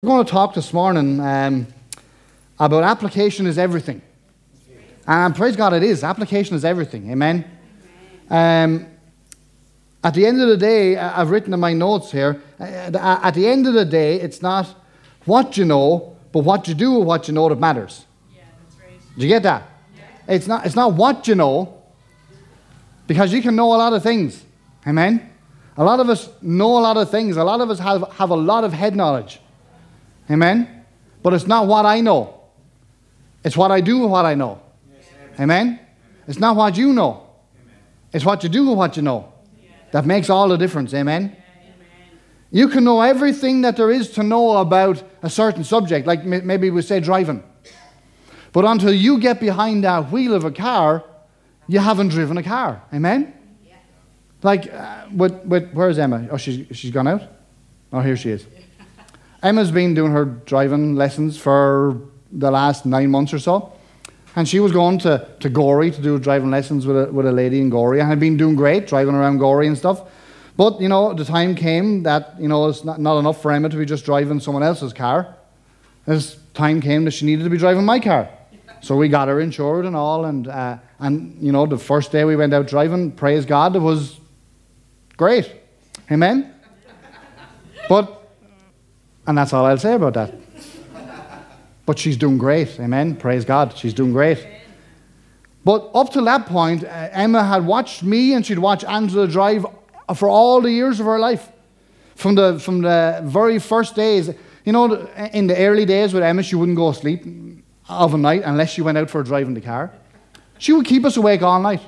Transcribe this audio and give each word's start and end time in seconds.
We're 0.00 0.10
going 0.10 0.24
to 0.24 0.30
talk 0.30 0.54
this 0.54 0.72
morning 0.72 1.18
um, 1.18 1.66
about 2.56 2.84
application 2.84 3.48
is 3.48 3.58
everything. 3.58 4.00
And 5.08 5.34
praise 5.34 5.56
God, 5.56 5.72
it 5.72 5.82
is. 5.82 6.04
Application 6.04 6.54
is 6.54 6.64
everything. 6.64 7.10
Amen. 7.10 7.44
Um, 8.30 8.86
at 10.04 10.14
the 10.14 10.24
end 10.24 10.40
of 10.40 10.50
the 10.50 10.56
day, 10.56 10.96
I've 10.96 11.30
written 11.30 11.52
in 11.52 11.58
my 11.58 11.72
notes 11.72 12.12
here, 12.12 12.40
uh, 12.60 12.62
at 12.62 13.34
the 13.34 13.48
end 13.48 13.66
of 13.66 13.74
the 13.74 13.84
day, 13.84 14.20
it's 14.20 14.40
not 14.40 14.72
what 15.24 15.56
you 15.56 15.64
know, 15.64 16.16
but 16.30 16.44
what 16.44 16.68
you 16.68 16.74
do 16.74 16.92
with 16.92 17.04
what 17.04 17.26
you 17.26 17.34
know 17.34 17.48
that 17.48 17.58
matters. 17.58 18.06
Yeah, 18.32 18.42
that's 18.62 18.80
right. 18.80 19.00
Do 19.16 19.22
you 19.22 19.28
get 19.28 19.42
that? 19.42 19.64
It's 20.28 20.46
not, 20.46 20.64
it's 20.64 20.76
not 20.76 20.92
what 20.92 21.26
you 21.26 21.34
know, 21.34 21.82
because 23.08 23.32
you 23.32 23.42
can 23.42 23.56
know 23.56 23.74
a 23.74 23.78
lot 23.78 23.92
of 23.92 24.04
things. 24.04 24.44
Amen? 24.86 25.28
A 25.76 25.82
lot 25.82 25.98
of 25.98 26.08
us 26.08 26.28
know 26.40 26.78
a 26.78 26.82
lot 26.82 26.96
of 26.96 27.10
things. 27.10 27.36
A 27.36 27.42
lot 27.42 27.60
of 27.60 27.68
us 27.68 27.80
have, 27.80 28.08
have 28.12 28.30
a 28.30 28.36
lot 28.36 28.62
of 28.62 28.72
head 28.72 28.94
knowledge. 28.94 29.40
Amen? 30.30 30.84
But 31.22 31.34
it's 31.34 31.46
not 31.46 31.66
what 31.66 31.86
I 31.86 32.00
know. 32.00 32.40
It's 33.44 33.56
what 33.56 33.70
I 33.70 33.80
do 33.80 33.98
with 33.98 34.10
what 34.10 34.24
I 34.24 34.34
know. 34.34 34.60
Amen? 35.40 35.80
It's 36.26 36.38
not 36.38 36.56
what 36.56 36.76
you 36.76 36.92
know. 36.92 37.26
It's 38.12 38.24
what 38.24 38.42
you 38.42 38.48
do 38.48 38.68
with 38.68 38.78
what 38.78 38.96
you 38.96 39.02
know. 39.02 39.32
That 39.92 40.04
makes 40.04 40.28
all 40.28 40.48
the 40.48 40.56
difference. 40.56 40.92
Amen? 40.92 41.36
You 42.50 42.68
can 42.68 42.84
know 42.84 43.02
everything 43.02 43.62
that 43.62 43.76
there 43.76 43.90
is 43.90 44.10
to 44.12 44.22
know 44.22 44.56
about 44.56 45.02
a 45.22 45.28
certain 45.30 45.64
subject, 45.64 46.06
like 46.06 46.24
maybe 46.24 46.70
we 46.70 46.82
say 46.82 47.00
driving. 47.00 47.42
But 48.52 48.64
until 48.64 48.92
you 48.92 49.18
get 49.18 49.40
behind 49.40 49.84
that 49.84 50.10
wheel 50.10 50.34
of 50.34 50.44
a 50.44 50.50
car, 50.50 51.04
you 51.66 51.78
haven't 51.78 52.08
driven 52.08 52.38
a 52.38 52.42
car. 52.42 52.82
Amen? 52.92 53.34
Like, 54.42 54.72
uh, 54.72 55.06
with, 55.12 55.44
with, 55.44 55.72
where's 55.72 55.98
Emma? 55.98 56.28
Oh, 56.30 56.36
she's, 56.36 56.66
she's 56.76 56.90
gone 56.90 57.08
out? 57.08 57.22
Oh, 57.92 58.00
here 58.00 58.16
she 58.16 58.30
is. 58.30 58.46
Emma's 59.42 59.70
been 59.70 59.94
doing 59.94 60.12
her 60.12 60.24
driving 60.24 60.96
lessons 60.96 61.38
for 61.38 62.00
the 62.32 62.50
last 62.50 62.84
nine 62.84 63.10
months 63.10 63.32
or 63.32 63.38
so. 63.38 63.72
And 64.36 64.48
she 64.48 64.60
was 64.60 64.72
going 64.72 64.98
to, 65.00 65.28
to 65.40 65.48
Gorey 65.48 65.90
to 65.90 66.02
do 66.02 66.18
driving 66.18 66.50
lessons 66.50 66.86
with 66.86 67.08
a, 67.08 67.12
with 67.12 67.26
a 67.26 67.32
lady 67.32 67.60
in 67.60 67.70
Gorey 67.70 68.00
and 68.00 68.08
had 68.08 68.20
been 68.20 68.36
doing 68.36 68.56
great, 68.56 68.86
driving 68.86 69.14
around 69.14 69.38
Gorey 69.38 69.66
and 69.66 69.76
stuff. 69.76 70.02
But, 70.56 70.80
you 70.80 70.88
know, 70.88 71.14
the 71.14 71.24
time 71.24 71.54
came 71.54 72.02
that, 72.02 72.34
you 72.40 72.48
know, 72.48 72.68
it's 72.68 72.84
not, 72.84 73.00
not 73.00 73.18
enough 73.18 73.40
for 73.40 73.52
Emma 73.52 73.68
to 73.68 73.76
be 73.76 73.84
just 73.84 74.04
driving 74.04 74.40
someone 74.40 74.62
else's 74.62 74.92
car. 74.92 75.36
As 76.06 76.36
time 76.54 76.80
came 76.80 77.04
that 77.04 77.12
she 77.12 77.26
needed 77.26 77.44
to 77.44 77.50
be 77.50 77.58
driving 77.58 77.84
my 77.84 78.00
car. 78.00 78.28
So 78.80 78.96
we 78.96 79.08
got 79.08 79.28
her 79.28 79.40
insured 79.40 79.86
and 79.86 79.94
all. 79.94 80.24
And, 80.24 80.48
uh, 80.48 80.78
and, 80.98 81.36
you 81.40 81.52
know, 81.52 81.66
the 81.66 81.78
first 81.78 82.12
day 82.12 82.24
we 82.24 82.36
went 82.36 82.52
out 82.52 82.66
driving, 82.66 83.12
praise 83.12 83.46
God, 83.46 83.76
it 83.76 83.80
was 83.80 84.18
great. 85.16 85.52
Amen? 86.10 86.54
But, 87.88 88.17
and 89.28 89.36
that's 89.36 89.52
all 89.52 89.66
I'll 89.66 89.78
say 89.78 89.92
about 89.92 90.14
that. 90.14 90.34
But 91.84 91.98
she's 91.98 92.16
doing 92.16 92.38
great. 92.38 92.80
Amen? 92.80 93.14
Praise 93.14 93.44
God. 93.44 93.76
She's 93.76 93.92
doing 93.92 94.12
great. 94.12 94.44
But 95.64 95.90
up 95.94 96.10
to 96.12 96.22
that 96.22 96.46
point, 96.46 96.82
uh, 96.82 97.08
Emma 97.12 97.44
had 97.44 97.66
watched 97.66 98.02
me 98.02 98.32
and 98.32 98.44
she'd 98.44 98.58
watched 98.58 98.84
Angela 98.84 99.28
drive 99.28 99.66
for 100.16 100.28
all 100.28 100.62
the 100.62 100.72
years 100.72 100.98
of 100.98 101.04
her 101.06 101.18
life. 101.18 101.52
From 102.14 102.34
the, 102.34 102.58
from 102.58 102.80
the 102.80 103.20
very 103.24 103.58
first 103.58 103.94
days. 103.94 104.30
You 104.64 104.72
know, 104.72 105.06
in 105.32 105.46
the 105.46 105.56
early 105.56 105.84
days 105.84 106.14
with 106.14 106.22
Emma, 106.22 106.42
she 106.42 106.56
wouldn't 106.56 106.76
go 106.76 106.92
to 106.92 106.98
sleep 106.98 107.24
of 107.88 108.14
a 108.14 108.18
night 108.18 108.42
unless 108.44 108.70
she 108.70 108.80
went 108.80 108.96
out 108.96 109.10
for 109.10 109.20
a 109.20 109.24
drive 109.24 109.46
in 109.46 109.54
the 109.54 109.60
car. 109.60 109.92
She 110.56 110.72
would 110.72 110.86
keep 110.86 111.04
us 111.04 111.16
awake 111.18 111.42
all 111.42 111.60
night. 111.60 111.82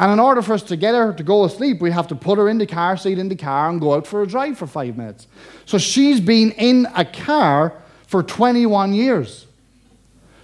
And 0.00 0.10
in 0.10 0.18
order 0.18 0.40
for 0.40 0.54
us 0.54 0.62
to 0.62 0.76
get 0.78 0.94
her 0.94 1.12
to 1.12 1.22
go 1.22 1.46
to 1.46 1.54
sleep, 1.54 1.82
we 1.82 1.90
have 1.90 2.08
to 2.08 2.14
put 2.14 2.38
her 2.38 2.48
in 2.48 2.56
the 2.56 2.66
car 2.66 2.96
seat 2.96 3.18
in 3.18 3.28
the 3.28 3.36
car 3.36 3.68
and 3.68 3.78
go 3.78 3.92
out 3.92 4.06
for 4.06 4.22
a 4.22 4.26
drive 4.26 4.56
for 4.56 4.66
five 4.66 4.96
minutes. 4.96 5.26
So 5.66 5.76
she's 5.76 6.20
been 6.20 6.52
in 6.52 6.88
a 6.96 7.04
car 7.04 7.74
for 8.06 8.22
21 8.22 8.94
years. 8.94 9.46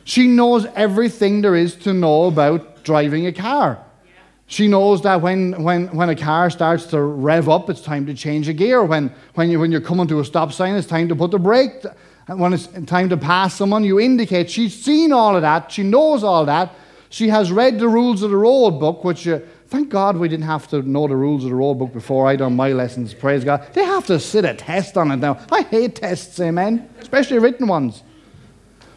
She 0.05 0.27
knows 0.27 0.67
everything 0.77 1.41
there 1.41 1.57
is 1.57 1.75
to 1.77 1.95
know 1.95 2.27
about 2.27 2.85
driving 2.85 3.27
a 3.27 3.33
car. 3.33 3.83
She 4.47 4.69
knows 4.69 5.01
that 5.05 5.23
when, 5.23 5.63
when, 5.63 5.89
when 5.89 6.11
a 6.11 6.15
car 6.15 6.51
starts 6.51 6.85
to 6.89 7.01
rev 7.01 7.49
up, 7.49 7.71
it's 7.71 7.81
time 7.81 8.05
to 8.07 8.15
change 8.15 8.49
a 8.49 8.53
gear. 8.53 8.85
When, 8.85 9.11
when, 9.37 9.49
you, 9.49 9.59
when 9.59 9.73
you're 9.73 9.81
coming 9.81 10.07
to 10.09 10.21
a 10.21 10.25
stop 10.27 10.53
sign, 10.53 10.75
it's 10.75 10.87
time 10.87 11.09
to 11.09 11.17
put 11.17 11.31
the 11.31 11.39
brake. 11.39 11.83
And 12.29 12.39
when 12.39 12.53
it's 12.53 12.67
time 12.85 13.09
to 13.09 13.17
pass 13.17 13.55
someone, 13.55 13.85
you 13.85 14.01
indicate. 14.01 14.51
She's 14.51 14.79
seen 14.79 15.15
all 15.15 15.35
of 15.35 15.41
that. 15.41 15.73
She 15.73 15.83
knows 15.83 16.23
all 16.23 16.45
that. 16.45 16.75
She 17.09 17.29
has 17.29 17.53
read 17.53 17.79
the 17.79 17.89
rules 17.89 18.23
of 18.23 18.31
the 18.31 18.37
road 18.37 18.73
book, 18.73 19.05
which, 19.05 19.27
uh, 19.27 19.41
thank 19.69 19.89
God 19.89 20.17
we 20.17 20.29
didn't 20.29 20.47
have 20.47 20.69
to 20.69 20.83
know 20.83 21.07
the 21.07 21.17
rules 21.17 21.45
of 21.45 21.51
the 21.51 21.57
road 21.57 21.75
book 21.75 21.93
before 21.93 22.27
I 22.27 22.37
done 22.37 22.57
my 22.57 22.73
lessons. 22.73 23.15
Praise 23.15 23.45
God. 23.45 23.67
They 23.73 23.85
have 23.85 24.07
to 24.07 24.19
sit 24.19 24.45
a 24.45 24.55
test 24.55 24.97
on 24.97 25.11
it 25.11 25.17
now. 25.17 25.39
I 25.51 25.63
hate 25.63 25.97
tests, 25.97 26.39
amen, 26.41 26.89
especially 27.01 27.39
written 27.39 27.67
ones. 27.67 28.03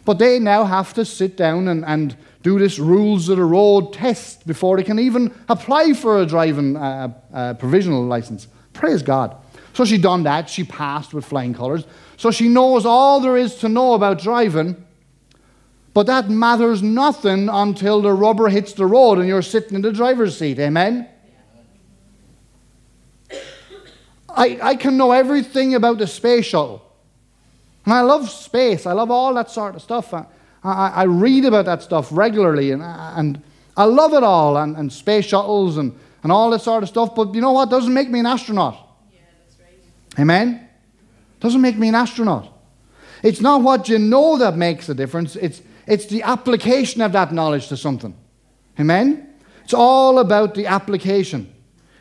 But 0.04 0.18
they 0.18 0.38
now 0.38 0.64
have 0.64 0.94
to 0.94 1.04
sit 1.04 1.36
down 1.36 1.68
and, 1.68 1.84
and 1.84 2.16
do 2.42 2.58
this 2.58 2.78
rules 2.78 3.28
of 3.28 3.36
the 3.36 3.44
road 3.44 3.92
test 3.92 4.46
before 4.46 4.76
they 4.76 4.82
can 4.82 4.98
even 4.98 5.34
apply 5.48 5.92
for 5.92 6.22
a 6.22 6.26
driving 6.26 6.76
uh, 6.76 7.12
uh, 7.32 7.54
provisional 7.54 8.04
license. 8.04 8.48
Praise 8.72 9.02
God. 9.02 9.36
So 9.74 9.84
she 9.84 9.98
done 9.98 10.22
that. 10.24 10.48
She 10.48 10.64
passed 10.64 11.14
with 11.14 11.24
flying 11.24 11.54
colours. 11.54 11.84
So 12.16 12.30
she 12.30 12.48
knows 12.48 12.86
all 12.86 13.20
there 13.20 13.36
is 13.36 13.56
to 13.56 13.68
know 13.68 13.94
about 13.94 14.20
driving. 14.20 14.84
But 15.92 16.06
that 16.06 16.30
matters 16.30 16.82
nothing 16.82 17.48
until 17.48 18.00
the 18.00 18.12
rubber 18.12 18.48
hits 18.48 18.72
the 18.72 18.86
road 18.86 19.18
and 19.18 19.26
you're 19.26 19.42
sitting 19.42 19.74
in 19.74 19.82
the 19.82 19.92
driver's 19.92 20.38
seat. 20.38 20.58
Amen? 20.58 21.08
I, 24.28 24.58
I 24.62 24.76
can 24.76 24.96
know 24.96 25.10
everything 25.10 25.74
about 25.74 25.98
the 25.98 26.06
space 26.06 26.46
shuttle. 26.46 26.86
And 27.84 27.92
I 27.92 28.02
love 28.02 28.30
space. 28.30 28.86
I 28.86 28.92
love 28.92 29.10
all 29.10 29.34
that 29.34 29.50
sort 29.50 29.74
of 29.74 29.82
stuff. 29.82 30.14
I, 30.14 30.26
I, 30.62 30.88
I 30.88 31.02
read 31.04 31.44
about 31.44 31.64
that 31.64 31.82
stuff 31.82 32.08
regularly 32.12 32.70
and, 32.70 32.82
and 32.82 33.42
I 33.76 33.84
love 33.84 34.14
it 34.14 34.22
all 34.22 34.58
and, 34.58 34.76
and 34.76 34.92
space 34.92 35.24
shuttles 35.24 35.76
and, 35.76 35.98
and 36.22 36.30
all 36.30 36.50
that 36.50 36.60
sort 36.60 36.84
of 36.84 36.88
stuff. 36.88 37.14
But 37.16 37.34
you 37.34 37.40
know 37.40 37.52
what? 37.52 37.68
doesn't 37.70 37.92
make 37.92 38.10
me 38.10 38.20
an 38.20 38.26
astronaut. 38.26 38.78
Yeah, 39.12 39.20
that's 39.42 39.58
right. 39.58 40.20
Amen? 40.20 40.68
Doesn't 41.40 41.60
make 41.60 41.76
me 41.76 41.88
an 41.88 41.96
astronaut. 41.96 42.56
It's 43.22 43.40
not 43.40 43.62
what 43.62 43.88
you 43.88 43.98
know 43.98 44.38
that 44.38 44.56
makes 44.56 44.88
a 44.88 44.94
difference, 44.94 45.34
it's, 45.36 45.62
it's 45.90 46.06
the 46.06 46.22
application 46.22 47.02
of 47.02 47.12
that 47.12 47.32
knowledge 47.32 47.68
to 47.68 47.76
something. 47.76 48.16
Amen? 48.78 49.34
It's 49.64 49.74
all 49.74 50.20
about 50.20 50.54
the 50.54 50.66
application. 50.66 51.52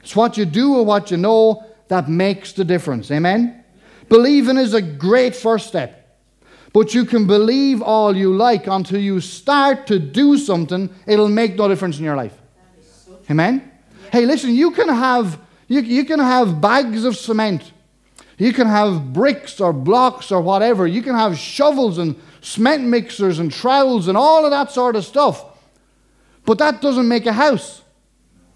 It's 0.03 0.15
what 0.15 0.37
you 0.37 0.45
do 0.45 0.75
or 0.75 0.85
what 0.85 1.11
you 1.11 1.17
know 1.17 1.65
that 1.87 2.07
makes 2.07 2.53
the 2.53 2.63
difference. 2.63 3.09
Amen? 3.09 3.63
Believing 4.07 4.57
is 4.57 4.75
a 4.75 4.81
great 4.81 5.35
first 5.35 5.67
step. 5.67 5.95
But 6.71 6.93
you 6.93 7.03
can 7.03 7.25
believe 7.25 7.81
all 7.81 8.15
you 8.15 8.35
like 8.35 8.67
until 8.67 8.99
you 8.99 9.19
start 9.21 9.87
to 9.87 9.97
do 9.97 10.37
something, 10.37 10.89
it'll 11.07 11.27
make 11.27 11.55
no 11.55 11.67
difference 11.67 11.97
in 11.97 12.03
your 12.03 12.15
life. 12.15 12.37
Amen? 13.29 13.71
Hey, 14.11 14.25
listen, 14.25 14.53
you 14.53 14.71
can 14.71 14.87
have 14.87 15.39
you, 15.67 15.81
you 15.81 16.05
can 16.05 16.19
have 16.19 16.61
bags 16.61 17.05
of 17.05 17.15
cement. 17.15 17.71
You 18.39 18.53
can 18.53 18.67
have 18.67 19.11
bricks 19.11 19.59
or 19.59 19.73
blocks 19.73 20.31
or 20.31 20.41
whatever. 20.41 20.87
You 20.87 21.01
can 21.01 21.13
have 21.13 21.37
shovels 21.37 21.97
and 21.97 22.15
cement 22.41 22.85
mixers 22.85 23.37
and 23.37 23.51
trowels 23.51 24.07
and 24.07 24.17
all 24.17 24.45
of 24.45 24.51
that 24.51 24.71
sort 24.71 24.95
of 24.95 25.03
stuff. 25.03 25.45
But 26.45 26.57
that 26.59 26.81
doesn't 26.81 27.07
make 27.07 27.25
a 27.25 27.33
house. 27.33 27.83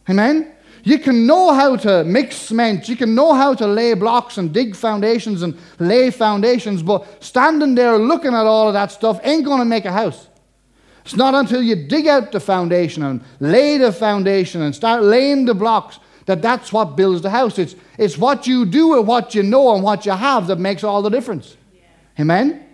Amen? 0.09 0.53
You 0.83 0.99
can 0.99 1.27
know 1.27 1.53
how 1.53 1.75
to 1.75 2.03
mix 2.05 2.35
cement, 2.35 2.89
you 2.89 2.95
can 2.95 3.13
know 3.13 3.33
how 3.33 3.53
to 3.53 3.67
lay 3.67 3.94
blocks 3.94 4.38
and 4.38 4.53
dig 4.53 4.75
foundations 4.75 5.41
and 5.41 5.57
lay 5.79 6.11
foundations, 6.11 6.81
but 6.81 7.23
standing 7.23 7.75
there 7.75 7.97
looking 7.97 8.33
at 8.33 8.45
all 8.45 8.67
of 8.67 8.73
that 8.73 8.91
stuff 8.91 9.19
ain't 9.23 9.45
going 9.45 9.59
to 9.59 9.65
make 9.65 9.85
a 9.85 9.91
house. 9.91 10.27
It's 11.05 11.15
not 11.15 11.35
until 11.35 11.61
you 11.61 11.75
dig 11.88 12.07
out 12.07 12.31
the 12.31 12.39
foundation 12.39 13.03
and 13.03 13.21
lay 13.41 13.77
the 13.77 13.91
foundation 13.91 14.61
and 14.61 14.73
start 14.73 15.03
laying 15.03 15.45
the 15.45 15.53
blocks 15.53 16.00
that 16.25 16.41
that's 16.41 16.72
what 16.72 16.95
builds 16.95 17.22
the 17.22 17.29
house. 17.29 17.59
It's, 17.59 17.75
it's 17.97 18.17
what 18.17 18.47
you 18.47 18.66
do 18.66 18.97
and 18.97 19.07
what 19.07 19.35
you 19.35 19.44
know 19.44 19.75
and 19.75 19.84
what 19.84 20.06
you 20.06 20.13
have 20.13 20.47
that 20.47 20.59
makes 20.59 20.84
all 20.84 21.01
the 21.01 21.09
difference. 21.09 21.57
Amen? 22.19 22.66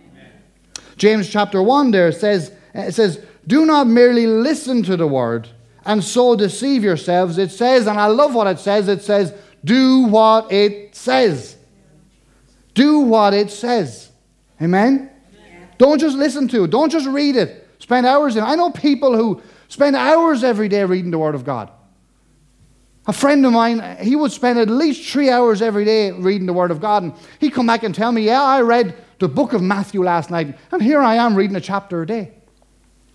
James 0.97 1.29
chapter 1.29 1.62
1 1.64 1.91
there 1.91 2.12
says, 2.12 2.52
uh, 2.76 2.82
it 2.82 2.94
says, 2.94 3.23
Do 3.47 3.66
not 3.66 3.88
merely 3.88 4.28
listen 4.28 4.84
to 4.84 4.97
the 4.97 5.08
word 5.08 5.47
and 5.85 6.03
so 6.03 6.35
deceive 6.35 6.84
yourselves. 6.84 7.38
It 7.38 7.52
says, 7.52 7.88
and 7.88 8.00
I 8.00 8.08
love 8.08 8.35
what 8.35 8.47
it 8.47 8.59
says, 8.59 8.88
it 8.88 9.02
says, 9.02 9.34
Do 9.64 10.02
what 10.02 10.52
it 10.52 10.96
says. 10.96 11.56
Do 12.73 13.00
what 13.00 13.34
it 13.34 13.50
says. 13.50 14.12
Amen? 14.62 15.09
Don't 15.78 16.00
just 16.00 16.18
listen 16.18 16.47
to 16.50 16.66
it. 16.66 16.72
Don't 16.72 16.91
just 16.91 17.08
read 17.08 17.38
it. 17.38 17.68
Spend 17.79 18.06
hours 18.06 18.35
in 18.35 18.44
it. 18.44 18.47
I 18.47 18.56
know 18.56 18.70
people 18.70 19.16
who 19.16 19.41
spend 19.70 19.96
hours 19.96 20.44
every 20.44 20.68
day 20.68 20.84
reading 20.84 21.12
the 21.12 21.18
Word 21.18 21.35
of 21.35 21.46
God. 21.46 21.72
A 23.09 23.11
friend 23.11 23.44
of 23.44 23.53
mine, 23.53 23.97
he 24.00 24.16
would 24.16 24.32
spend 24.32 24.59
at 24.59 24.70
least 24.70 25.11
three 25.11 25.32
hours 25.32 25.64
every 25.64 25.84
day 25.84 26.11
reading 26.11 26.46
the 26.46 26.53
Word 26.53 26.70
of 26.70 26.79
God. 26.79 27.02
And 27.02 27.14
he'd 27.40 27.53
come 27.53 27.66
back 27.66 27.82
and 27.82 27.96
tell 27.96 28.11
me, 28.11 28.22
Yeah, 28.22 28.44
I 28.44 28.61
read 28.61 28.96
the 29.17 29.28
book 29.28 29.53
of 29.53 29.64
Matthew 29.64 30.03
last 30.03 30.29
night, 30.29 30.56
and 30.72 30.79
here 30.79 31.02
I 31.02 31.16
am 31.16 31.34
reading 31.34 31.56
a 31.56 31.59
chapter 31.59 32.03
a 32.03 32.06
day. 32.06 32.34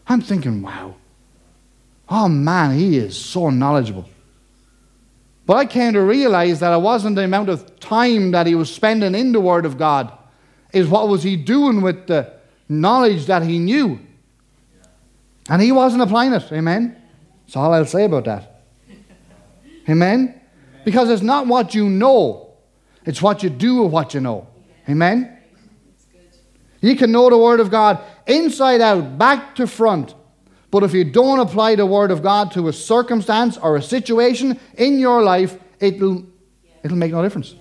I'm 0.08 0.20
thinking, 0.20 0.62
wow. 0.62 0.96
Oh 2.08 2.29
man, 2.29 2.76
he 2.76 2.96
is 2.96 3.17
so 3.17 3.50
knowledgeable. 3.50 4.08
But 5.46 5.58
I 5.58 5.64
came 5.64 5.93
to 5.93 6.02
realize 6.02 6.58
that 6.58 6.75
it 6.75 6.82
wasn't 6.82 7.14
the 7.14 7.23
amount 7.23 7.49
of 7.49 7.79
time 7.79 8.32
that 8.32 8.49
he 8.49 8.56
was 8.56 8.75
spending 8.75 9.14
in 9.14 9.31
the 9.31 9.41
Word 9.41 9.64
of 9.64 9.79
God, 9.79 10.12
is 10.73 10.88
what 10.88 11.08
was 11.08 11.23
he 11.23 11.37
doing 11.37 11.82
with 11.82 12.08
the 12.08 12.32
knowledge 12.69 13.26
that 13.26 13.44
he 13.44 13.61
knew? 13.61 14.00
And 15.49 15.62
he 15.62 15.70
wasn't 15.70 16.02
applying 16.02 16.32
it. 16.32 16.50
Amen? 16.50 17.00
That's 17.46 17.55
all 17.55 17.73
I'll 17.73 17.87
say 17.87 18.06
about 18.06 18.25
that. 18.25 18.54
Amen? 19.88 20.40
Because 20.84 21.10
it's 21.10 21.22
not 21.22 21.46
what 21.46 21.75
you 21.75 21.88
know, 21.88 22.54
it's 23.04 23.20
what 23.20 23.42
you 23.42 23.50
do 23.50 23.82
with 23.82 23.92
what 23.92 24.14
you 24.14 24.20
know. 24.20 24.48
Amen? 24.88 25.38
You 26.81 26.96
can 26.96 27.12
know 27.12 27.31
the 27.31 27.38
Word 27.38 27.60
of 27.60 27.70
God 27.70 27.98
inside 28.26 28.81
out, 28.82 29.16
back 29.16 29.54
to 29.56 29.66
front. 29.66 30.14
But 30.70 30.82
if 30.82 30.92
you 30.92 31.04
don't 31.04 31.38
apply 31.38 31.76
the 31.76 31.86
Word 31.86 32.10
of 32.10 32.22
God 32.22 32.50
to 32.52 32.69
a 32.69 32.72
circumstance 32.72 33.56
or 33.56 33.76
a 33.76 33.82
situation 33.82 34.58
in 34.76 34.98
your 34.98 35.22
life, 35.22 35.56
it'll, 35.81 36.26
it'll 36.82 36.96
make 36.96 37.12
no 37.12 37.22
difference. 37.22 37.54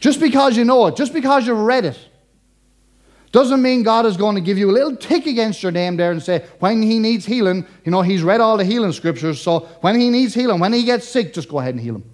Just 0.00 0.20
because 0.20 0.56
you 0.56 0.64
know 0.64 0.86
it, 0.88 0.96
just 0.96 1.14
because 1.14 1.46
you've 1.46 1.58
read 1.58 1.86
it, 1.86 1.98
doesn't 3.34 3.60
mean 3.62 3.82
God 3.82 4.06
is 4.06 4.16
going 4.16 4.36
to 4.36 4.40
give 4.40 4.58
you 4.58 4.70
a 4.70 4.72
little 4.72 4.94
tick 4.94 5.26
against 5.26 5.60
your 5.60 5.72
name 5.72 5.96
there 5.96 6.12
and 6.12 6.22
say, 6.22 6.46
when 6.60 6.80
he 6.80 7.00
needs 7.00 7.26
healing, 7.26 7.66
you 7.84 7.90
know, 7.90 8.00
he's 8.00 8.22
read 8.22 8.40
all 8.40 8.56
the 8.56 8.64
healing 8.64 8.92
scriptures, 8.92 9.40
so 9.40 9.58
when 9.80 9.98
he 9.98 10.08
needs 10.08 10.32
healing, 10.32 10.60
when 10.60 10.72
he 10.72 10.84
gets 10.84 11.08
sick, 11.08 11.34
just 11.34 11.48
go 11.48 11.58
ahead 11.58 11.74
and 11.74 11.82
heal 11.82 11.96
him. 11.96 12.04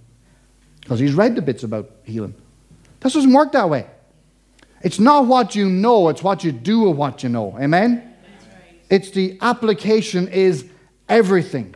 Because 0.81 0.99
he's 0.99 1.12
read 1.12 1.37
the 1.37 1.43
bits 1.43 1.62
about 1.62 1.90
healing. 2.05 2.34
This 3.00 3.12
doesn't 3.12 3.34
work 3.34 3.52
that 3.52 3.69
way. 3.69 3.87
It's 4.81 4.99
not 4.99 5.26
what 5.26 5.55
you 5.55 5.69
know, 5.69 6.08
it's 6.08 6.22
what 6.22 6.43
you 6.43 6.52
do 6.52 6.81
with 6.88 6.96
what 6.96 7.23
you 7.23 7.28
know. 7.28 7.55
Amen? 7.61 8.14
It's 8.88 9.11
the 9.11 9.37
application 9.43 10.26
is 10.26 10.64
everything. 11.06 11.75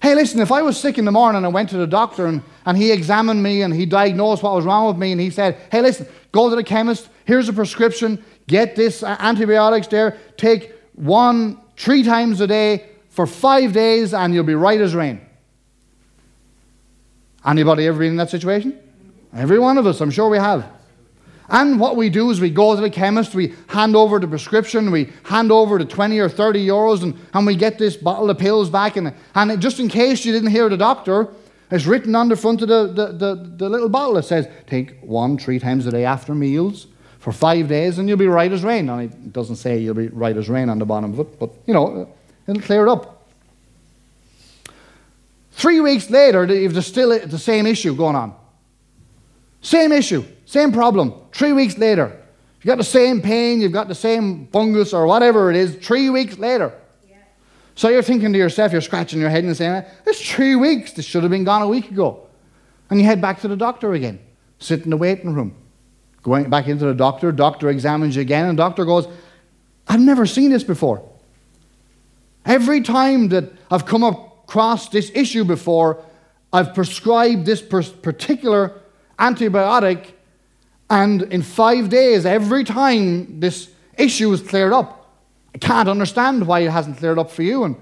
Hey, 0.00 0.14
listen, 0.14 0.40
if 0.40 0.52
I 0.52 0.62
was 0.62 0.78
sick 0.78 0.98
in 0.98 1.04
the 1.04 1.10
morning 1.10 1.38
and 1.38 1.46
I 1.46 1.48
went 1.48 1.70
to 1.70 1.78
the 1.78 1.86
doctor 1.86 2.26
and, 2.26 2.42
and 2.64 2.76
he 2.76 2.92
examined 2.92 3.42
me 3.42 3.62
and 3.62 3.74
he 3.74 3.86
diagnosed 3.86 4.44
what 4.44 4.54
was 4.54 4.64
wrong 4.64 4.86
with 4.86 4.98
me 4.98 5.10
and 5.10 5.20
he 5.20 5.30
said, 5.30 5.58
hey, 5.72 5.80
listen, 5.80 6.06
go 6.30 6.48
to 6.48 6.54
the 6.54 6.64
chemist, 6.64 7.08
here's 7.24 7.48
a 7.48 7.52
prescription, 7.52 8.24
Get 8.46 8.76
this 8.76 9.02
antibiotics 9.02 9.86
there. 9.86 10.18
Take 10.36 10.74
one 10.94 11.60
three 11.76 12.02
times 12.02 12.40
a 12.40 12.46
day 12.46 12.88
for 13.08 13.26
five 13.26 13.72
days, 13.72 14.14
and 14.14 14.34
you'll 14.34 14.44
be 14.44 14.54
right 14.54 14.80
as 14.80 14.94
rain. 14.94 15.20
Anybody 17.44 17.86
ever 17.86 17.98
been 17.98 18.10
in 18.10 18.16
that 18.16 18.30
situation? 18.30 18.78
Every 19.34 19.58
one 19.58 19.78
of 19.78 19.86
us, 19.86 20.00
I'm 20.00 20.10
sure 20.10 20.28
we 20.28 20.38
have. 20.38 20.70
And 21.48 21.78
what 21.78 21.96
we 21.96 22.08
do 22.08 22.30
is 22.30 22.40
we 22.40 22.50
go 22.50 22.74
to 22.74 22.80
the 22.80 22.88
chemist, 22.88 23.34
we 23.34 23.54
hand 23.66 23.96
over 23.96 24.18
the 24.18 24.28
prescription, 24.28 24.90
we 24.90 25.10
hand 25.24 25.50
over 25.50 25.78
the 25.78 25.84
20 25.84 26.18
or 26.18 26.28
30 26.28 26.66
euros, 26.66 27.02
and, 27.02 27.14
and 27.34 27.46
we 27.46 27.56
get 27.56 27.78
this 27.78 27.96
bottle 27.96 28.30
of 28.30 28.38
pills 28.38 28.70
back. 28.70 28.96
And, 28.96 29.12
and 29.34 29.60
just 29.60 29.80
in 29.80 29.88
case 29.88 30.24
you 30.24 30.32
didn't 30.32 30.50
hear 30.50 30.68
the 30.68 30.76
doctor, 30.76 31.28
it's 31.70 31.84
written 31.84 32.14
on 32.14 32.28
the 32.28 32.36
front 32.36 32.62
of 32.62 32.68
the, 32.68 32.86
the, 32.86 33.12
the, 33.12 33.54
the 33.56 33.68
little 33.68 33.88
bottle. 33.88 34.16
It 34.18 34.24
says, 34.24 34.46
take 34.66 34.98
one 35.02 35.36
three 35.36 35.58
times 35.58 35.86
a 35.86 35.90
day 35.90 36.04
after 36.04 36.34
meals 36.34 36.86
for 37.22 37.30
five 37.30 37.68
days 37.68 37.98
and 37.98 38.08
you'll 38.08 38.18
be 38.18 38.26
right 38.26 38.50
as 38.50 38.64
rain. 38.64 38.88
And 38.88 39.02
it 39.02 39.32
doesn't 39.32 39.56
say 39.56 39.78
you'll 39.78 39.94
be 39.94 40.08
right 40.08 40.36
as 40.36 40.48
rain 40.48 40.68
on 40.68 40.80
the 40.80 40.84
bottom 40.84 41.12
of 41.12 41.20
it, 41.20 41.38
but 41.38 41.50
you 41.66 41.72
know, 41.72 42.02
uh, 42.02 42.06
it'll 42.50 42.60
clear 42.60 42.84
it 42.84 42.90
up. 42.90 43.28
Three 45.52 45.78
weeks 45.78 46.10
later, 46.10 46.42
if 46.42 46.72
there's 46.72 46.86
still 46.86 47.12
uh, 47.12 47.20
the 47.24 47.38
same 47.38 47.66
issue 47.66 47.94
going 47.94 48.16
on. 48.16 48.34
Same 49.60 49.92
issue, 49.92 50.24
same 50.46 50.72
problem. 50.72 51.14
Three 51.30 51.52
weeks 51.52 51.78
later, 51.78 52.10
you've 52.56 52.66
got 52.66 52.78
the 52.78 52.84
same 52.84 53.22
pain, 53.22 53.60
you've 53.60 53.70
got 53.70 53.86
the 53.86 53.94
same 53.94 54.48
fungus 54.48 54.92
or 54.92 55.06
whatever 55.06 55.48
it 55.48 55.56
is, 55.56 55.76
three 55.76 56.10
weeks 56.10 56.38
later. 56.38 56.72
Yeah. 57.08 57.18
So 57.76 57.88
you're 57.88 58.02
thinking 58.02 58.32
to 58.32 58.38
yourself, 58.38 58.72
you're 58.72 58.80
scratching 58.80 59.20
your 59.20 59.30
head 59.30 59.44
and 59.44 59.56
saying, 59.56 59.84
It's 60.04 60.20
three 60.28 60.56
weeks, 60.56 60.94
this 60.94 61.04
should 61.04 61.22
have 61.22 61.30
been 61.30 61.44
gone 61.44 61.62
a 61.62 61.68
week 61.68 61.88
ago. 61.88 62.26
And 62.90 62.98
you 62.98 63.06
head 63.06 63.20
back 63.20 63.40
to 63.42 63.48
the 63.48 63.56
doctor 63.56 63.92
again, 63.92 64.18
sit 64.58 64.82
in 64.82 64.90
the 64.90 64.96
waiting 64.96 65.32
room. 65.32 65.54
Going 66.22 66.48
back 66.48 66.68
into 66.68 66.84
the 66.84 66.94
doctor, 66.94 67.32
doctor 67.32 67.68
examines 67.68 68.16
you 68.16 68.22
again, 68.22 68.46
and 68.46 68.56
doctor 68.56 68.84
goes, 68.84 69.06
I've 69.88 70.00
never 70.00 70.26
seen 70.26 70.50
this 70.50 70.62
before. 70.62 71.08
Every 72.44 72.80
time 72.80 73.28
that 73.28 73.52
I've 73.70 73.86
come 73.86 74.02
across 74.02 74.88
this 74.88 75.10
issue 75.14 75.44
before, 75.44 76.02
I've 76.52 76.74
prescribed 76.74 77.46
this 77.46 77.62
particular 77.62 78.80
antibiotic, 79.18 80.12
and 80.90 81.22
in 81.22 81.42
five 81.42 81.88
days, 81.88 82.26
every 82.26 82.64
time 82.64 83.40
this 83.40 83.70
issue 83.96 84.32
is 84.32 84.42
cleared 84.42 84.72
up. 84.72 84.98
I 85.54 85.58
can't 85.58 85.88
understand 85.88 86.46
why 86.46 86.60
it 86.60 86.70
hasn't 86.70 86.98
cleared 86.98 87.18
up 87.18 87.30
for 87.30 87.42
you. 87.42 87.64
And 87.64 87.76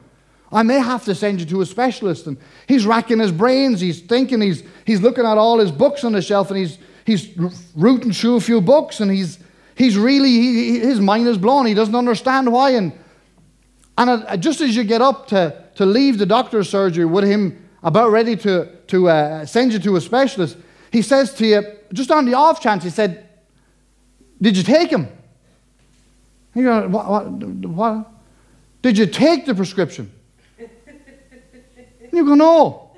I 0.52 0.62
may 0.62 0.78
have 0.78 1.04
to 1.04 1.14
send 1.14 1.40
you 1.40 1.46
to 1.46 1.60
a 1.60 1.66
specialist. 1.66 2.26
And 2.26 2.36
he's 2.66 2.86
racking 2.86 3.20
his 3.20 3.32
brains, 3.32 3.80
he's 3.80 4.00
thinking, 4.00 4.40
he's, 4.40 4.62
he's 4.84 5.00
looking 5.00 5.24
at 5.24 5.38
all 5.38 5.58
his 5.58 5.72
books 5.72 6.04
on 6.04 6.12
the 6.12 6.22
shelf, 6.22 6.50
and 6.50 6.58
he's 6.58 6.78
he's 7.10 7.36
rooting 7.74 8.12
through 8.12 8.36
a 8.36 8.40
few 8.40 8.60
books 8.60 9.00
and 9.00 9.10
he's, 9.10 9.38
he's 9.74 9.98
really, 9.98 10.30
he, 10.30 10.78
his 10.78 11.00
mind 11.00 11.26
is 11.26 11.36
blown. 11.36 11.66
He 11.66 11.74
doesn't 11.74 11.94
understand 11.94 12.52
why. 12.52 12.70
And, 12.70 12.92
and 13.98 14.40
just 14.42 14.60
as 14.60 14.76
you 14.76 14.84
get 14.84 15.02
up 15.02 15.26
to, 15.28 15.64
to 15.74 15.84
leave 15.84 16.18
the 16.18 16.26
doctor's 16.26 16.68
surgery 16.68 17.04
with 17.04 17.24
him 17.24 17.68
about 17.82 18.10
ready 18.10 18.36
to, 18.36 18.76
to 18.86 19.08
uh, 19.08 19.44
send 19.44 19.72
you 19.72 19.78
to 19.80 19.96
a 19.96 20.00
specialist, 20.00 20.56
he 20.92 21.02
says 21.02 21.34
to 21.34 21.46
you, 21.46 21.62
just 21.92 22.10
on 22.10 22.24
the 22.24 22.34
off 22.34 22.60
chance, 22.60 22.84
he 22.84 22.90
said, 22.90 23.28
Did 24.40 24.56
you 24.56 24.62
take 24.62 24.90
him? 24.90 25.08
You 26.54 26.62
go, 26.64 26.88
what, 26.88 27.08
what, 27.08 27.26
what? 27.28 28.10
Did 28.82 28.98
you 28.98 29.06
take 29.06 29.46
the 29.46 29.54
prescription? 29.54 30.12
you 32.12 32.24
go, 32.24 32.34
No. 32.34 32.90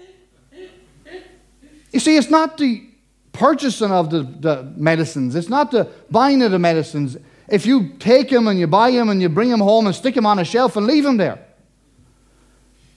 You 1.93 2.01
see, 2.01 2.17
it's 2.17 2.31
not 2.31 2.57
the 2.57 2.92
purchasing 3.33 3.91
of 3.91 4.11
the, 4.11 4.23
the 4.23 4.73
medicines. 4.77 5.35
It's 5.35 5.49
not 5.49 5.71
the 5.71 5.91
buying 6.11 6.43
of 6.43 6.51
the 6.51 6.59
medicines. 6.59 7.17
If 7.49 7.67
you 7.67 7.95
take 7.99 8.31
them 8.31 8.47
and 8.47 8.59
you 8.59 8.67
buy 8.67 8.91
them 8.91 9.09
and 9.09 9.21
you 9.21 9.29
bring 9.29 9.51
them 9.51 9.61
home 9.61 9.87
and 9.87 9.95
stick 9.95 10.15
them 10.15 10.27
on 10.27 10.39
a 10.39 10.45
shelf 10.45 10.77
and 10.77 10.87
leave 10.87 11.05
them 11.05 11.17
there, 11.17 11.45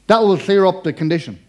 that 0.07 0.19
will 0.19 0.37
clear 0.37 0.65
up 0.65 0.83
the 0.83 0.93
condition. 0.93 1.39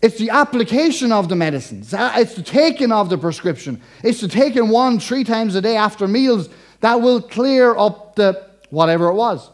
It's 0.00 0.18
the 0.18 0.30
application 0.30 1.12
of 1.12 1.28
the 1.28 1.36
medicines. 1.36 1.92
Uh, 1.92 2.12
it's 2.16 2.34
the 2.34 2.42
taking 2.42 2.92
of 2.92 3.08
the 3.10 3.18
prescription. 3.18 3.80
It's 4.04 4.20
the 4.20 4.28
taking 4.28 4.68
one 4.68 5.00
three 5.00 5.24
times 5.24 5.54
a 5.56 5.60
day 5.60 5.76
after 5.76 6.06
meals 6.06 6.48
that 6.80 7.00
will 7.00 7.20
clear 7.20 7.76
up 7.76 8.14
the 8.14 8.48
whatever 8.70 9.08
it 9.08 9.14
was. 9.14 9.50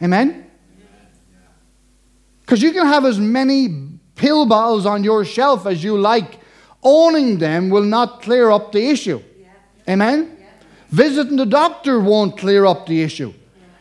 Amen? 0.00 0.50
Because 2.40 2.62
you 2.62 2.72
can 2.72 2.86
have 2.86 3.04
as 3.04 3.18
many 3.18 3.88
pill 4.14 4.46
bottles 4.46 4.86
on 4.86 5.02
your 5.02 5.24
shelf 5.24 5.66
as 5.66 5.82
you 5.82 5.98
like 5.98 6.38
Owning 6.82 7.38
them 7.38 7.70
will 7.70 7.84
not 7.84 8.22
clear 8.22 8.50
up 8.50 8.72
the 8.72 8.88
issue. 8.88 9.22
Yeah. 9.40 9.92
Amen? 9.92 10.36
Yeah. 10.38 10.46
Visiting 10.90 11.36
the 11.36 11.46
doctor 11.46 12.00
won't 12.00 12.38
clear 12.38 12.66
up 12.66 12.86
the 12.86 13.02
issue. 13.02 13.32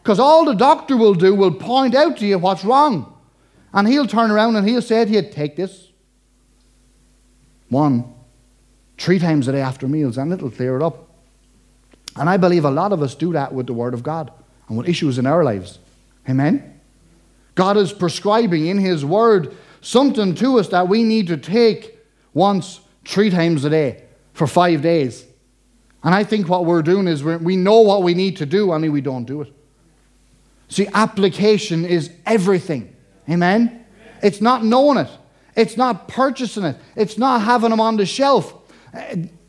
Because 0.01 0.19
all 0.19 0.45
the 0.45 0.53
doctor 0.53 0.97
will 0.97 1.13
do 1.13 1.35
will 1.35 1.53
point 1.53 1.95
out 1.95 2.17
to 2.17 2.25
you 2.25 2.37
what's 2.39 2.63
wrong. 2.63 3.17
And 3.73 3.87
he'll 3.87 4.07
turn 4.07 4.31
around 4.31 4.55
and 4.55 4.67
he'll 4.67 4.81
say 4.81 5.05
to 5.05 5.11
you, 5.11 5.21
Take 5.21 5.55
this. 5.55 5.89
One, 7.69 8.13
three 8.97 9.17
times 9.17 9.47
a 9.47 9.53
day 9.53 9.61
after 9.61 9.87
meals, 9.87 10.17
and 10.17 10.33
it'll 10.33 10.51
clear 10.51 10.75
it 10.75 10.83
up. 10.83 11.07
And 12.17 12.29
I 12.29 12.35
believe 12.35 12.65
a 12.65 12.71
lot 12.71 12.91
of 12.91 13.01
us 13.01 13.15
do 13.15 13.31
that 13.33 13.53
with 13.53 13.67
the 13.67 13.73
Word 13.73 13.93
of 13.93 14.03
God 14.03 14.31
and 14.67 14.77
with 14.77 14.89
issues 14.89 15.17
in 15.17 15.25
our 15.25 15.43
lives. 15.43 15.79
Amen? 16.29 16.79
God 17.55 17.77
is 17.77 17.93
prescribing 17.93 18.67
in 18.67 18.77
His 18.77 19.05
Word 19.05 19.55
something 19.79 20.35
to 20.35 20.59
us 20.59 20.67
that 20.69 20.89
we 20.89 21.03
need 21.03 21.27
to 21.27 21.37
take 21.37 21.97
once 22.33 22.80
three 23.05 23.29
times 23.29 23.65
a 23.65 23.69
day 23.69 24.03
for 24.33 24.47
five 24.47 24.81
days. 24.81 25.25
And 26.03 26.15
I 26.15 26.23
think 26.23 26.49
what 26.49 26.65
we're 26.65 26.81
doing 26.81 27.07
is 27.07 27.23
we 27.23 27.55
know 27.55 27.81
what 27.81 28.03
we 28.03 28.13
need 28.13 28.37
to 28.37 28.45
do, 28.45 28.71
only 28.71 28.89
we 28.89 29.01
don't 29.01 29.25
do 29.25 29.41
it. 29.41 29.53
See, 30.67 30.87
application 30.93 31.85
is 31.85 32.11
everything. 32.25 32.95
Amen? 33.29 33.85
It's 34.23 34.41
not 34.41 34.63
knowing 34.63 34.97
it, 34.99 35.09
it's 35.55 35.77
not 35.77 36.07
purchasing 36.07 36.63
it, 36.63 36.77
it's 36.95 37.17
not 37.17 37.41
having 37.41 37.69
them 37.69 37.79
on 37.79 37.97
the 37.97 38.05
shelf. 38.05 38.53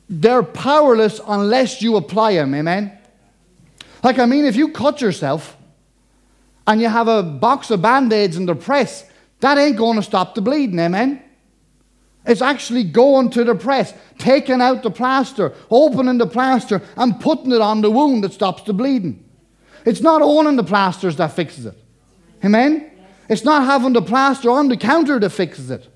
They're 0.08 0.42
powerless 0.42 1.20
unless 1.26 1.80
you 1.80 1.96
apply 1.96 2.34
them. 2.34 2.54
Amen? 2.54 2.98
Like, 4.02 4.18
I 4.18 4.26
mean, 4.26 4.44
if 4.44 4.56
you 4.56 4.68
cut 4.68 5.00
yourself 5.00 5.56
and 6.66 6.80
you 6.80 6.88
have 6.88 7.08
a 7.08 7.22
box 7.22 7.70
of 7.70 7.80
band 7.80 8.12
aids 8.12 8.36
in 8.36 8.46
the 8.46 8.54
press, 8.54 9.08
that 9.40 9.58
ain't 9.58 9.76
going 9.76 9.96
to 9.96 10.02
stop 10.02 10.34
the 10.34 10.42
bleeding. 10.42 10.78
Amen? 10.78 11.21
It's 12.24 12.42
actually 12.42 12.84
going 12.84 13.30
to 13.30 13.44
the 13.44 13.54
press, 13.54 13.92
taking 14.18 14.60
out 14.60 14.82
the 14.82 14.90
plaster, 14.90 15.52
opening 15.70 16.18
the 16.18 16.26
plaster, 16.26 16.80
and 16.96 17.18
putting 17.20 17.50
it 17.50 17.60
on 17.60 17.80
the 17.80 17.90
wound 17.90 18.22
that 18.22 18.32
stops 18.32 18.62
the 18.62 18.72
bleeding. 18.72 19.24
It's 19.84 20.00
not 20.00 20.22
owning 20.22 20.56
the 20.56 20.64
plasters 20.64 21.16
that 21.16 21.32
fixes 21.32 21.66
it. 21.66 21.76
Amen? 22.44 22.90
It's 23.28 23.44
not 23.44 23.64
having 23.64 23.92
the 23.92 24.02
plaster 24.02 24.50
on 24.50 24.68
the 24.68 24.76
counter 24.76 25.18
that 25.18 25.30
fixes 25.30 25.70
it. 25.70 25.88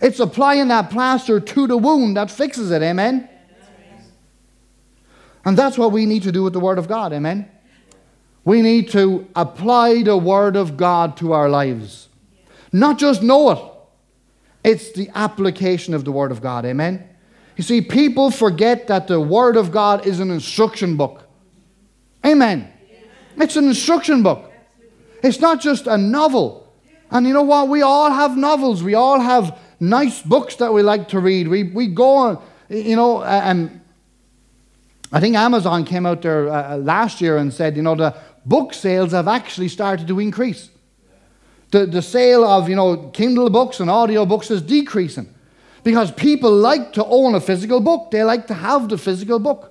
It's 0.00 0.18
applying 0.18 0.68
that 0.68 0.90
plaster 0.90 1.38
to 1.38 1.66
the 1.68 1.76
wound 1.76 2.16
that 2.16 2.30
fixes 2.30 2.72
it. 2.72 2.82
Amen? 2.82 3.28
And 5.44 5.56
that's 5.56 5.78
what 5.78 5.92
we 5.92 6.06
need 6.06 6.24
to 6.24 6.32
do 6.32 6.42
with 6.42 6.52
the 6.52 6.60
Word 6.60 6.78
of 6.78 6.88
God. 6.88 7.12
Amen? 7.12 7.48
We 8.44 8.62
need 8.62 8.90
to 8.90 9.28
apply 9.36 10.02
the 10.02 10.16
Word 10.16 10.56
of 10.56 10.76
God 10.76 11.16
to 11.18 11.32
our 11.32 11.48
lives. 11.48 12.08
Not 12.72 12.98
just 12.98 13.22
know 13.22 13.50
it, 13.50 13.71
it's 14.64 14.92
the 14.92 15.10
application 15.14 15.94
of 15.94 16.04
the 16.04 16.12
Word 16.12 16.30
of 16.30 16.40
God. 16.40 16.64
Amen? 16.64 17.08
You 17.56 17.64
see, 17.64 17.80
people 17.80 18.30
forget 18.30 18.86
that 18.86 19.08
the 19.08 19.20
Word 19.20 19.56
of 19.56 19.72
God 19.72 20.06
is 20.06 20.20
an 20.20 20.30
instruction 20.30 20.96
book. 20.96 21.28
Amen. 22.24 22.72
It's 23.36 23.56
an 23.56 23.64
instruction 23.64 24.22
book. 24.22 24.50
It's 25.22 25.40
not 25.40 25.60
just 25.60 25.86
a 25.86 25.96
novel. 25.96 26.72
And 27.10 27.26
you 27.26 27.32
know 27.32 27.42
what? 27.42 27.68
We 27.68 27.82
all 27.82 28.10
have 28.10 28.36
novels. 28.36 28.82
We 28.82 28.94
all 28.94 29.20
have 29.20 29.58
nice 29.80 30.22
books 30.22 30.56
that 30.56 30.72
we 30.72 30.82
like 30.82 31.08
to 31.08 31.20
read. 31.20 31.48
We, 31.48 31.64
we 31.64 31.88
go 31.88 32.14
on, 32.14 32.42
you 32.68 32.96
know, 32.96 33.22
and 33.22 33.80
I 35.12 35.20
think 35.20 35.36
Amazon 35.36 35.84
came 35.84 36.06
out 36.06 36.22
there 36.22 36.48
uh, 36.48 36.78
last 36.78 37.20
year 37.20 37.36
and 37.36 37.52
said, 37.52 37.76
you 37.76 37.82
know, 37.82 37.94
the 37.94 38.16
book 38.46 38.72
sales 38.72 39.12
have 39.12 39.28
actually 39.28 39.68
started 39.68 40.08
to 40.08 40.18
increase. 40.20 40.70
The, 41.72 41.86
the 41.86 42.02
sale 42.02 42.44
of, 42.44 42.68
you 42.68 42.76
know, 42.76 43.08
Kindle 43.08 43.50
books 43.50 43.80
and 43.80 43.90
audio 43.90 44.24
books 44.24 44.50
is 44.50 44.62
decreasing 44.62 45.32
because 45.82 46.12
people 46.12 46.52
like 46.52 46.92
to 46.92 47.04
own 47.04 47.34
a 47.34 47.40
physical 47.40 47.80
book. 47.80 48.10
They 48.10 48.22
like 48.22 48.46
to 48.48 48.54
have 48.54 48.88
the 48.88 48.98
physical 48.98 49.38
book. 49.38 49.70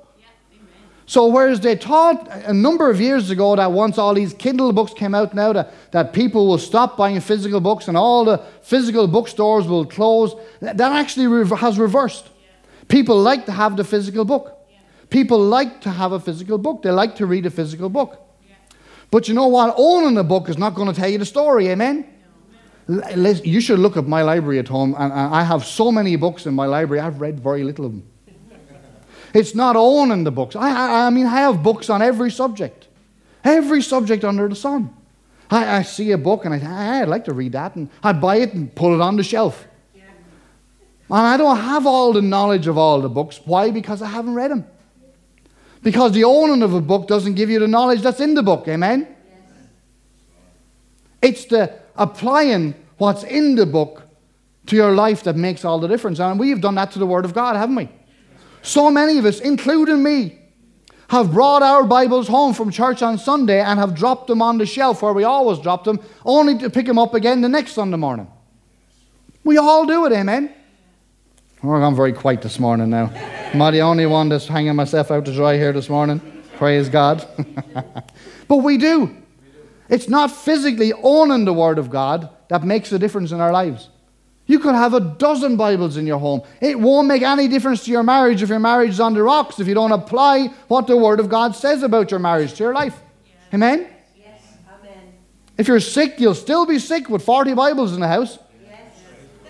So, 1.06 1.28
whereas 1.28 1.60
they 1.60 1.76
thought 1.76 2.28
a 2.46 2.54
number 2.54 2.90
of 2.90 3.02
years 3.02 3.30
ago 3.30 3.56
that 3.56 3.72
once 3.72 3.98
all 3.98 4.14
these 4.14 4.34
Kindle 4.34 4.72
books 4.72 4.94
came 4.94 5.14
out 5.14 5.34
now, 5.34 5.52
that, 5.54 5.74
that 5.92 6.14
people 6.14 6.48
will 6.48 6.58
stop 6.58 6.96
buying 6.96 7.20
physical 7.20 7.60
books 7.60 7.88
and 7.88 7.98
all 7.98 8.24
the 8.24 8.38
physical 8.62 9.08
bookstores 9.08 9.68
will 9.68 9.86
close, 9.86 10.34
that 10.62 10.80
actually 10.80 11.46
has 11.58 11.78
reversed. 11.78 12.30
People 12.88 13.22
like 13.22 13.46
to 13.46 13.52
have 13.52 13.78
the 13.78 13.84
physical 13.84 14.26
book. 14.26 14.58
People 15.10 15.40
like 15.40 15.82
to 15.82 15.90
have 15.90 16.14
a 16.14 16.20
physical 16.20 16.58
book, 16.58 16.82
they 16.82 16.92
like 16.92 17.16
to 17.18 17.26
read 17.26 17.46
a 17.46 17.50
physical 17.50 17.90
book. 17.90 18.18
But 19.12 19.28
you 19.28 19.34
know 19.34 19.48
what? 19.48 19.76
Owning 19.78 20.18
a 20.18 20.24
book 20.24 20.48
is 20.48 20.58
not 20.58 20.74
going 20.74 20.88
to 20.88 21.00
tell 21.00 21.10
you 21.10 21.18
the 21.18 21.26
story, 21.26 21.68
amen? 21.68 22.08
You 22.88 23.62
should 23.62 23.80
look 23.80 23.98
at 23.98 24.08
my 24.08 24.22
library 24.22 24.58
at 24.58 24.70
home, 24.70 24.96
and 24.98 25.14
I 25.14 25.44
have 25.44 25.66
so 25.66 25.92
many 25.92 26.16
books 26.16 26.46
in 26.46 26.54
my 26.54 26.66
library, 26.66 27.02
I've 27.02 27.22
read 27.22 27.40
very 27.40 27.64
little 27.64 27.86
of 27.86 27.92
them. 27.92 28.08
It's 29.34 29.54
not 29.56 29.76
owning 29.76 30.24
the 30.24 30.32
books. 30.32 30.56
I, 30.56 31.08
I, 31.08 31.10
mean, 31.10 31.26
I 31.26 31.42
have 31.42 31.64
books 31.64 31.90
on 31.90 32.02
every 32.02 32.32
subject, 32.32 32.88
every 33.44 33.82
subject 33.82 34.26
under 34.26 34.48
the 34.50 34.56
sun. 34.56 34.94
I, 35.50 35.78
I 35.78 35.82
see 35.84 36.12
a 36.12 36.18
book 36.18 36.44
and 36.46 36.54
I 36.54 36.60
think, 36.60 36.72
I'd 36.72 37.08
like 37.08 37.26
to 37.26 37.34
read 37.34 37.54
that, 37.54 37.76
and 37.76 37.90
I 38.04 38.14
buy 38.14 38.38
it 38.38 38.54
and 38.54 38.74
put 38.74 38.94
it 38.94 39.02
on 39.02 39.16
the 39.16 39.24
shelf. 39.24 39.66
Yeah. 39.94 40.04
And 41.10 41.28
I 41.28 41.38
don't 41.38 41.58
have 41.58 41.86
all 41.86 42.14
the 42.14 42.22
knowledge 42.22 42.68
of 42.68 42.78
all 42.78 43.02
the 43.02 43.10
books. 43.10 43.40
Why? 43.46 43.72
Because 43.72 44.02
I 44.02 44.08
haven't 44.08 44.36
read 44.36 44.52
them. 44.52 44.66
Because 45.84 46.12
the 46.12 46.24
owning 46.24 46.62
of 46.62 46.74
a 46.74 46.82
book 46.82 47.08
doesn't 47.08 47.34
give 47.34 47.50
you 47.50 47.60
the 47.60 47.68
knowledge 47.68 48.02
that's 48.02 48.20
in 48.20 48.34
the 48.34 48.44
book. 48.44 48.68
Amen? 48.68 49.08
Yes. 49.30 49.68
It's 51.22 51.46
the 51.46 51.74
applying 51.96 52.76
what's 52.98 53.24
in 53.24 53.56
the 53.56 53.66
book 53.66 54.04
to 54.68 54.76
your 54.76 54.92
life 54.92 55.24
that 55.24 55.36
makes 55.36 55.66
all 55.66 55.80
the 55.80 55.88
difference. 55.88 56.20
And 56.20 56.40
we've 56.40 56.62
done 56.62 56.76
that 56.76 56.92
to 56.92 57.00
the 57.00 57.08
Word 57.08 57.26
of 57.26 57.34
God, 57.34 57.56
haven't 57.56 57.76
we? 57.76 57.90
So 58.62 58.92
many 58.92 59.18
of 59.18 59.26
us, 59.26 59.40
including 59.40 60.04
me, 60.04 60.38
have 61.10 61.32
brought 61.32 61.64
our 61.64 61.84
Bibles 61.84 62.28
home 62.28 62.54
from 62.54 62.72
church 62.72 63.02
on 63.02 63.18
Sunday 63.18 63.60
and 63.60 63.80
have 63.80 63.96
dropped 63.96 64.28
them 64.28 64.42
on 64.42 64.58
the 64.58 64.66
shelf 64.66 65.02
where 65.02 65.14
we 65.14 65.24
always 65.24 65.60
drop 65.60 65.84
them, 65.84 66.00
only 66.24 66.58
to 66.60 66.70
pick 66.70 66.86
them 66.86 66.98
up 67.00 67.14
again 67.14 67.42
the 67.42 67.50
next 67.50 67.74
Sunday 67.74 67.98
morning. 67.98 68.28
We 69.44 69.58
all 69.58 69.86
do 69.86 70.06
it, 70.06 70.14
amen? 70.14 70.54
Oh, 71.64 71.74
I'm 71.74 71.96
very 71.96 72.12
quiet 72.12 72.42
this 72.42 72.60
morning 72.60 72.90
now. 72.90 73.12
Am 73.54 73.62
I 73.62 73.70
the 73.70 73.82
only 73.82 74.08
one 74.08 74.30
that's 74.30 74.48
hanging 74.48 74.76
myself 74.76 75.12
out 75.12 75.26
to 75.26 75.34
dry 75.34 75.58
here 75.58 75.72
this 75.72 75.90
morning? 75.90 76.20
Praise 76.58 76.90
God. 76.90 77.28
but 78.48 78.58
we 78.58 78.80
do. 78.80 79.16
It's 79.88 80.10
not 80.10 80.32
physically 80.32 80.92
owning 81.04 81.46
the 81.46 81.54
Word 81.54 81.78
of 81.78 81.92
God 81.92 82.30
that 82.48 82.64
makes 82.64 82.92
a 82.94 82.98
difference 82.98 83.32
in 83.32 83.40
our 83.40 83.52
lives. 83.52 83.90
You 84.48 84.58
could 84.58 84.74
have 84.74 84.96
a 84.96 85.00
dozen 85.00 85.56
Bibles 85.56 85.98
in 85.98 86.08
your 86.08 86.18
home. 86.18 86.42
It 86.62 86.80
won't 86.80 87.08
make 87.08 87.22
any 87.22 87.48
difference 87.48 87.86
to 87.86 87.92
your 87.92 88.02
marriage 88.02 88.42
if 88.42 88.50
your 88.50 88.60
marriage 88.60 88.92
is 88.92 89.00
on 89.00 89.14
the 89.14 89.22
rocks 89.22 89.60
if 89.60 89.68
you 89.68 89.76
don't 89.76 89.92
apply 89.92 90.48
what 90.68 90.88
the 90.88 90.98
Word 90.98 91.20
of 91.20 91.30
God 91.30 91.56
says 91.56 91.84
about 91.84 92.10
your 92.10 92.20
marriage 92.20 92.54
to 92.54 92.64
your 92.64 92.74
life. 92.74 93.00
Amen? 93.54 93.88
Yes. 94.18 94.42
Amen. 94.68 95.14
If 95.60 95.68
you're 95.68 95.80
sick, 95.80 96.20
you'll 96.20 96.34
still 96.34 96.66
be 96.66 96.80
sick 96.80 97.08
with 97.08 97.24
40 97.24 97.54
Bibles 97.54 97.94
in 97.94 98.00
the 98.00 98.08
house. 98.08 98.40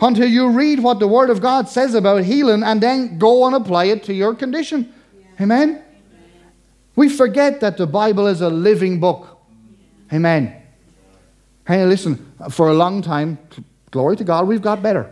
Until 0.02 0.28
you 0.28 0.50
read 0.50 0.80
what 0.80 1.00
the 1.00 1.08
Word 1.08 1.30
of 1.30 1.42
God 1.42 1.70
says 1.70 1.94
about 1.94 2.24
healing 2.24 2.64
and 2.64 2.82
then 2.82 3.20
go 3.20 3.46
and 3.46 3.56
apply 3.56 3.86
it 3.86 4.04
to 4.06 4.14
your 4.14 4.34
condition. 4.34 4.92
Yeah. 5.16 5.44
Amen? 5.44 5.70
Amen? 5.70 5.84
We 6.96 7.08
forget 7.08 7.60
that 7.60 7.78
the 7.78 7.88
Bible 7.88 8.28
is 8.28 8.42
a 8.42 8.50
living 8.50 9.00
book. 9.00 9.40
Yeah. 10.10 10.18
Amen. 10.18 10.56
Hey, 11.68 11.86
listen, 11.86 12.34
for 12.50 12.70
a 12.70 12.74
long 12.74 13.04
time, 13.04 13.38
Glory 13.92 14.16
to 14.16 14.24
God, 14.24 14.48
we've 14.48 14.62
got 14.62 14.82
better. 14.82 15.12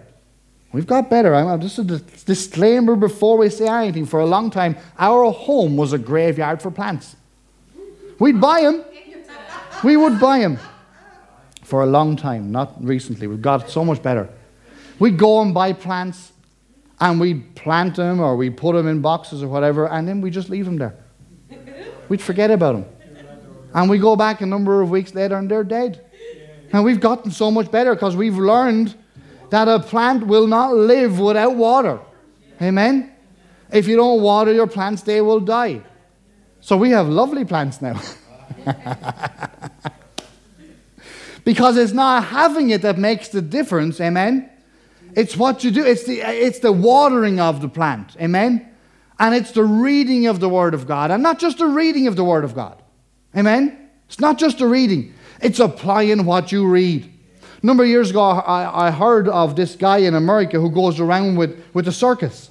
We've 0.71 0.87
got 0.87 1.09
better. 1.09 1.35
I'm 1.35 1.59
just 1.59 1.79
a 1.79 1.83
disclaimer 1.83 2.95
before 2.95 3.37
we 3.37 3.49
say 3.49 3.67
anything. 3.67 4.05
For 4.05 4.21
a 4.21 4.25
long 4.25 4.49
time, 4.49 4.77
our 4.97 5.31
home 5.31 5.75
was 5.75 5.93
a 5.93 5.97
graveyard 5.97 6.61
for 6.61 6.71
plants. 6.71 7.15
We'd 8.19 8.39
buy 8.39 8.61
them. 8.61 8.83
We 9.83 9.97
would 9.97 10.19
buy 10.19 10.39
them. 10.39 10.59
For 11.63 11.83
a 11.83 11.85
long 11.85 12.15
time, 12.15 12.51
not 12.51 12.73
recently. 12.83 13.27
We've 13.27 13.41
got 13.41 13.69
so 13.69 13.83
much 13.83 14.01
better. 14.01 14.29
We'd 14.99 15.17
go 15.17 15.41
and 15.41 15.53
buy 15.53 15.73
plants, 15.73 16.33
and 16.99 17.19
we'd 17.19 17.55
plant 17.55 17.95
them 17.95 18.19
or 18.19 18.35
we'd 18.35 18.57
put 18.57 18.75
them 18.75 18.87
in 18.87 19.01
boxes 19.01 19.41
or 19.41 19.47
whatever, 19.47 19.87
and 19.87 20.07
then 20.07 20.21
we 20.21 20.29
just 20.29 20.49
leave 20.49 20.65
them 20.65 20.77
there. 20.77 20.95
We'd 22.09 22.21
forget 22.21 22.51
about 22.51 22.73
them. 22.73 22.85
And 23.73 23.89
we 23.89 23.99
go 23.99 24.15
back 24.15 24.41
a 24.41 24.45
number 24.45 24.81
of 24.81 24.89
weeks 24.89 25.13
later, 25.13 25.37
and 25.37 25.49
they're 25.49 25.63
dead. 25.63 26.05
And 26.73 26.83
we've 26.83 26.99
gotten 26.99 27.31
so 27.31 27.49
much 27.49 27.71
better 27.71 27.93
because 27.93 28.15
we've 28.15 28.37
learned 28.37 28.95
that 29.49 29.67
a 29.67 29.79
plant 29.79 30.27
will 30.27 30.47
not 30.47 30.75
live 30.75 31.19
without 31.19 31.55
water. 31.55 31.99
Amen? 32.61 33.11
If 33.71 33.87
you 33.87 33.95
don't 33.95 34.21
water 34.21 34.51
your 34.51 34.67
plants, 34.67 35.03
they 35.03 35.21
will 35.21 35.39
die. 35.39 35.81
So 36.61 36.75
we 36.77 36.91
have 36.91 37.07
lovely 37.07 37.45
plants 37.45 37.81
now. 37.81 38.01
because 41.45 41.77
it's 41.77 41.93
not 41.93 42.25
having 42.25 42.71
it 42.71 42.81
that 42.81 42.97
makes 42.97 43.29
the 43.29 43.41
difference. 43.41 44.01
Amen? 44.01 44.49
It's 45.15 45.35
what 45.35 45.63
you 45.63 45.71
do, 45.71 45.85
it's 45.85 46.03
the, 46.03 46.21
it's 46.21 46.59
the 46.59 46.71
watering 46.71 47.39
of 47.39 47.61
the 47.61 47.69
plant. 47.69 48.15
Amen? 48.19 48.67
And 49.19 49.35
it's 49.35 49.51
the 49.51 49.63
reading 49.63 50.27
of 50.27 50.39
the 50.39 50.49
Word 50.49 50.73
of 50.73 50.87
God. 50.87 51.11
And 51.11 51.21
not 51.21 51.39
just 51.39 51.57
the 51.57 51.67
reading 51.67 52.07
of 52.07 52.15
the 52.15 52.23
Word 52.23 52.43
of 52.43 52.55
God. 52.55 52.81
Amen? 53.35 53.89
It's 54.07 54.19
not 54.19 54.37
just 54.37 54.59
the 54.59 54.67
reading. 54.67 55.13
It's 55.41 55.59
applying 55.59 56.25
what 56.25 56.51
you 56.51 56.67
read. 56.67 57.11
A 57.61 57.65
number 57.65 57.83
of 57.83 57.89
years 57.89 58.09
ago, 58.09 58.21
I, 58.21 58.87
I 58.87 58.91
heard 58.91 59.27
of 59.27 59.55
this 59.55 59.75
guy 59.75 59.97
in 59.97 60.15
America 60.15 60.59
who 60.59 60.71
goes 60.71 60.99
around 60.99 61.35
with, 61.35 61.61
with 61.73 61.87
a 61.87 61.91
circus. 61.91 62.49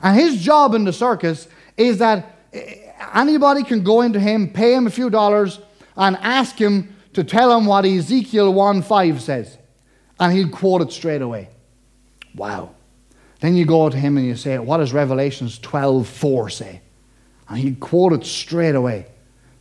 And 0.00 0.18
his 0.18 0.42
job 0.42 0.74
in 0.74 0.84
the 0.84 0.92
circus 0.92 1.48
is 1.76 1.98
that 1.98 2.38
eh, 2.52 2.92
anybody 3.14 3.64
can 3.64 3.82
go 3.82 4.02
into 4.02 4.20
him, 4.20 4.48
pay 4.52 4.74
him 4.74 4.86
a 4.86 4.90
few 4.90 5.10
dollars, 5.10 5.58
and 5.96 6.16
ask 6.18 6.56
him 6.56 6.94
to 7.14 7.24
tell 7.24 7.56
him 7.56 7.66
what 7.66 7.84
Ezekiel 7.84 8.52
1 8.52 8.82
5 8.82 9.22
says. 9.22 9.55
And 10.18 10.32
he'll 10.32 10.48
quote 10.48 10.82
it 10.82 10.92
straight 10.92 11.22
away. 11.22 11.50
Wow. 12.34 12.70
Then 13.40 13.54
you 13.54 13.66
go 13.66 13.88
to 13.88 13.96
him 13.96 14.16
and 14.16 14.26
you 14.26 14.36
say, 14.36 14.58
What 14.58 14.78
does 14.78 14.92
Revelations 14.92 15.58
12 15.58 16.08
4 16.08 16.50
say? 16.50 16.80
And 17.48 17.58
he'll 17.58 17.76
quote 17.76 18.12
it 18.12 18.24
straight 18.24 18.74
away. 18.74 19.06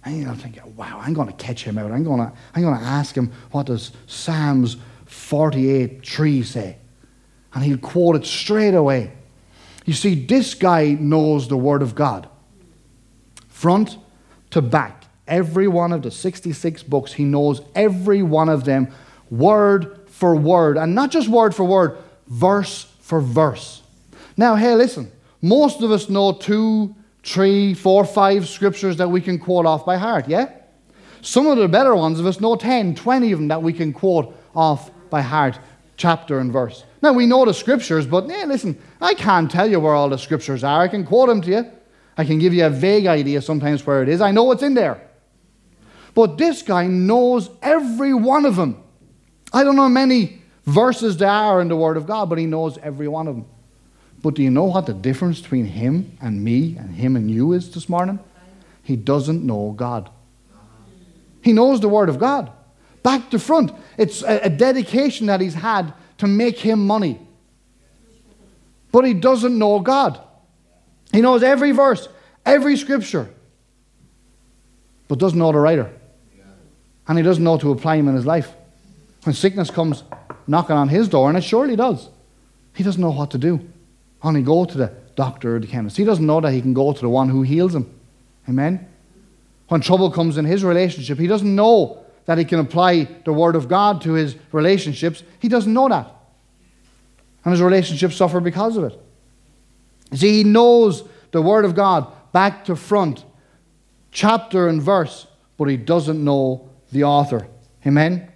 And 0.05 0.21
you're 0.21 0.35
thinking, 0.35 0.75
wow, 0.75 0.99
I'm 1.01 1.13
going 1.13 1.27
to 1.27 1.33
catch 1.33 1.63
him 1.63 1.79
out. 1.79 1.91
I'm 1.91 2.03
going 2.03 2.19
to, 2.19 2.31
I'm 2.53 2.61
going 2.61 2.77
to 2.77 2.83
ask 2.83 3.15
him, 3.15 3.31
what 3.51 3.65
does 3.65 3.91
Psalms 4.05 4.77
48 5.05 6.05
3 6.05 6.43
say? 6.43 6.77
And 7.53 7.63
he'll 7.63 7.79
quote 7.79 8.15
it 8.15 8.25
straight 8.25 8.75
away. 8.75 9.13
You 9.85 9.93
see, 9.93 10.25
this 10.25 10.53
guy 10.53 10.91
knows 10.99 11.47
the 11.47 11.57
Word 11.57 11.81
of 11.81 11.95
God. 11.95 12.29
Front 13.47 13.97
to 14.51 14.61
back. 14.61 15.05
Every 15.27 15.67
one 15.67 15.91
of 15.91 16.03
the 16.03 16.11
66 16.11 16.83
books, 16.83 17.13
he 17.13 17.23
knows 17.23 17.61
every 17.73 18.21
one 18.21 18.49
of 18.49 18.63
them, 18.63 18.93
word 19.31 20.04
for 20.15 20.35
word. 20.35 20.77
And 20.77 20.95
not 20.95 21.11
just 21.11 21.27
word 21.27 21.53
for 21.53 21.65
word, 21.65 21.97
verse 22.27 22.85
for 23.01 23.19
verse. 23.19 23.81
Now, 24.37 24.55
hey, 24.55 24.75
listen. 24.75 25.11
Most 25.41 25.81
of 25.81 25.91
us 25.91 26.09
know 26.09 26.31
two 26.31 26.95
three, 27.25 27.73
four, 27.73 28.05
five 28.05 28.47
scriptures 28.47 28.97
that 28.97 29.09
we 29.09 29.19
can 29.19 29.39
quote 29.39 29.65
off 29.65 29.85
by 29.85 29.97
heart, 29.97 30.27
yeah? 30.27 30.49
Some 31.21 31.47
of 31.47 31.57
the 31.57 31.67
better 31.67 31.95
ones 31.95 32.19
of 32.19 32.27
us 32.27 32.39
know 32.39 32.55
10, 32.55 32.95
20 32.95 33.31
of 33.31 33.39
them 33.39 33.47
that 33.47 33.61
we 33.61 33.73
can 33.73 33.91
quote 33.91 34.37
off 34.55 34.91
by 35.09 35.21
heart, 35.21 35.57
chapter 35.97 36.39
and 36.39 36.53
verse. 36.53 36.83
Now, 37.01 37.13
we 37.13 37.25
know 37.25 37.43
the 37.43 37.53
scriptures, 37.53 38.05
but 38.05 38.27
yeah, 38.27 38.45
listen, 38.45 38.79
I 39.01 39.15
can't 39.15 39.49
tell 39.49 39.69
you 39.69 39.79
where 39.79 39.95
all 39.95 40.07
the 40.07 40.19
scriptures 40.19 40.63
are. 40.63 40.81
I 40.81 40.87
can 40.87 41.03
quote 41.03 41.27
them 41.27 41.41
to 41.41 41.49
you. 41.49 41.71
I 42.17 42.25
can 42.25 42.37
give 42.37 42.53
you 42.53 42.65
a 42.65 42.69
vague 42.69 43.07
idea 43.07 43.41
sometimes 43.41 43.85
where 43.85 44.03
it 44.03 44.09
is. 44.09 44.21
I 44.21 44.31
know 44.31 44.43
what's 44.43 44.63
in 44.63 44.75
there. 44.75 45.01
But 46.13 46.37
this 46.37 46.61
guy 46.61 46.87
knows 46.87 47.49
every 47.61 48.13
one 48.13 48.45
of 48.45 48.55
them. 48.55 48.83
I 49.55 49.63
don't 49.63 49.77
know 49.77 49.83
how 49.83 49.87
many 49.87 50.41
verses 50.65 51.15
there 51.15 51.29
are 51.29 51.61
in 51.61 51.69
the 51.69 51.77
Word 51.77 51.95
of 51.95 52.05
God, 52.05 52.27
but 52.29 52.37
he 52.37 52.45
knows 52.45 52.77
every 52.79 53.07
one 53.07 53.25
of 53.29 53.37
them. 53.37 53.45
But 54.21 54.33
do 54.33 54.43
you 54.43 54.51
know 54.51 54.65
what 54.65 54.85
the 54.85 54.93
difference 54.93 55.39
between 55.39 55.63
him 55.63 56.17
and 56.19 56.43
me 56.43 56.75
and 56.77 56.93
him 56.93 57.15
and 57.15 57.31
you 57.31 57.53
is 57.53 57.71
this 57.71 57.87
morning? 57.87 58.19
He 58.83 58.97
doesn't 58.97 59.45
know 59.45 59.71
God. 59.71 60.09
He 61.41 61.53
knows 61.53 61.79
the 61.79 61.87
Word 61.87 62.09
of 62.09 62.19
God. 62.19 62.51
Back 63.01 63.29
to 63.29 63.39
front. 63.39 63.71
It's 63.97 64.23
a, 64.23 64.39
a 64.41 64.49
dedication 64.49 65.27
that 65.27 65.39
he's 65.39 65.53
had 65.53 65.93
to 66.17 66.27
make 66.27 66.57
him 66.59 66.85
money. 66.85 67.21
but 68.91 69.05
he 69.05 69.13
doesn't 69.13 69.57
know 69.57 69.79
God. 69.79 70.19
He 71.13 71.21
knows 71.21 71.43
every 71.43 71.71
verse, 71.71 72.09
every 72.45 72.75
scripture, 72.75 73.29
but 75.07 75.17
doesn't 75.17 75.39
know 75.39 75.53
the 75.53 75.59
writer. 75.59 75.93
And 77.07 77.17
he 77.17 77.23
doesn't 77.23 77.43
know 77.43 77.57
to 77.59 77.71
apply 77.71 77.95
him 77.95 78.09
in 78.09 78.15
his 78.15 78.25
life. 78.25 78.53
When 79.25 79.33
sickness 79.33 79.71
comes 79.71 80.03
knocking 80.45 80.75
on 80.75 80.89
his 80.89 81.09
door, 81.09 81.29
and 81.29 81.37
it 81.37 81.43
surely 81.43 81.75
does, 81.75 82.09
he 82.75 82.83
doesn't 82.83 83.01
know 83.01 83.09
what 83.09 83.31
to 83.31 83.39
do. 83.39 83.59
Only 84.21 84.43
go 84.43 84.65
to 84.65 84.77
the 84.77 84.93
doctor 85.15 85.55
or 85.55 85.59
the 85.59 85.65
chemist. 85.65 85.97
He 85.97 86.03
doesn't 86.03 86.25
know 86.25 86.39
that 86.41 86.51
he 86.51 86.61
can 86.61 86.75
go 86.75 86.93
to 86.93 87.01
the 87.01 87.09
one 87.09 87.29
who 87.29 87.41
heals 87.41 87.73
him. 87.73 87.91
Amen? 88.47 88.87
When 89.67 89.81
trouble 89.81 90.11
comes 90.11 90.37
in 90.37 90.45
his 90.45 90.63
relationship, 90.63 91.17
he 91.17 91.25
doesn't 91.25 91.55
know 91.55 92.05
that 92.25 92.37
he 92.37 92.45
can 92.45 92.59
apply 92.59 93.07
the 93.23 93.33
Word 93.33 93.55
of 93.55 93.67
God 93.67 94.01
to 94.01 94.13
his 94.13 94.35
relationships. 94.51 95.23
He 95.39 95.47
doesn't 95.47 95.73
know 95.73 95.89
that. 95.89 96.11
And 97.43 97.51
his 97.51 97.61
relationships 97.61 98.15
suffer 98.15 98.39
because 98.39 98.77
of 98.77 98.83
it. 98.83 98.99
You 100.11 100.17
see, 100.17 100.37
he 100.37 100.43
knows 100.43 101.03
the 101.31 101.41
Word 101.41 101.65
of 101.65 101.73
God 101.73 102.07
back 102.31 102.65
to 102.65 102.75
front, 102.75 103.25
chapter 104.11 104.67
and 104.67 104.79
verse, 104.79 105.25
but 105.57 105.65
he 105.65 105.77
doesn't 105.77 106.23
know 106.23 106.69
the 106.91 107.05
author. 107.05 107.47
Amen? 107.87 108.31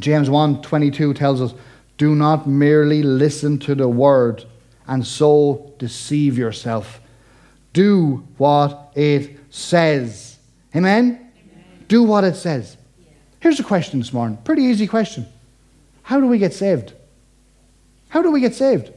James 0.00 0.28
1 0.28 0.62
22 0.62 1.14
tells 1.14 1.40
us, 1.40 1.54
Do 1.98 2.14
not 2.14 2.48
merely 2.48 3.02
listen 3.02 3.58
to 3.60 3.74
the 3.74 3.88
Word 3.88 4.44
and 4.86 5.06
so 5.06 5.72
deceive 5.78 6.36
yourself. 6.36 7.00
Do 7.72 8.26
what 8.36 8.92
it 8.96 9.38
says. 9.50 10.38
Amen? 10.74 11.06
Amen. 11.06 11.84
Do 11.86 12.02
what 12.02 12.24
it 12.24 12.34
says. 12.34 12.76
Yeah. 12.98 13.12
Here's 13.38 13.60
a 13.60 13.64
question 13.64 14.00
this 14.00 14.12
morning. 14.12 14.38
Pretty 14.38 14.62
easy 14.62 14.86
question. 14.86 15.26
How 16.02 16.20
do 16.20 16.26
we 16.26 16.38
get 16.38 16.52
saved? 16.52 16.94
How 18.08 18.22
do 18.22 18.32
we 18.32 18.40
get 18.40 18.54
saved? 18.54 18.92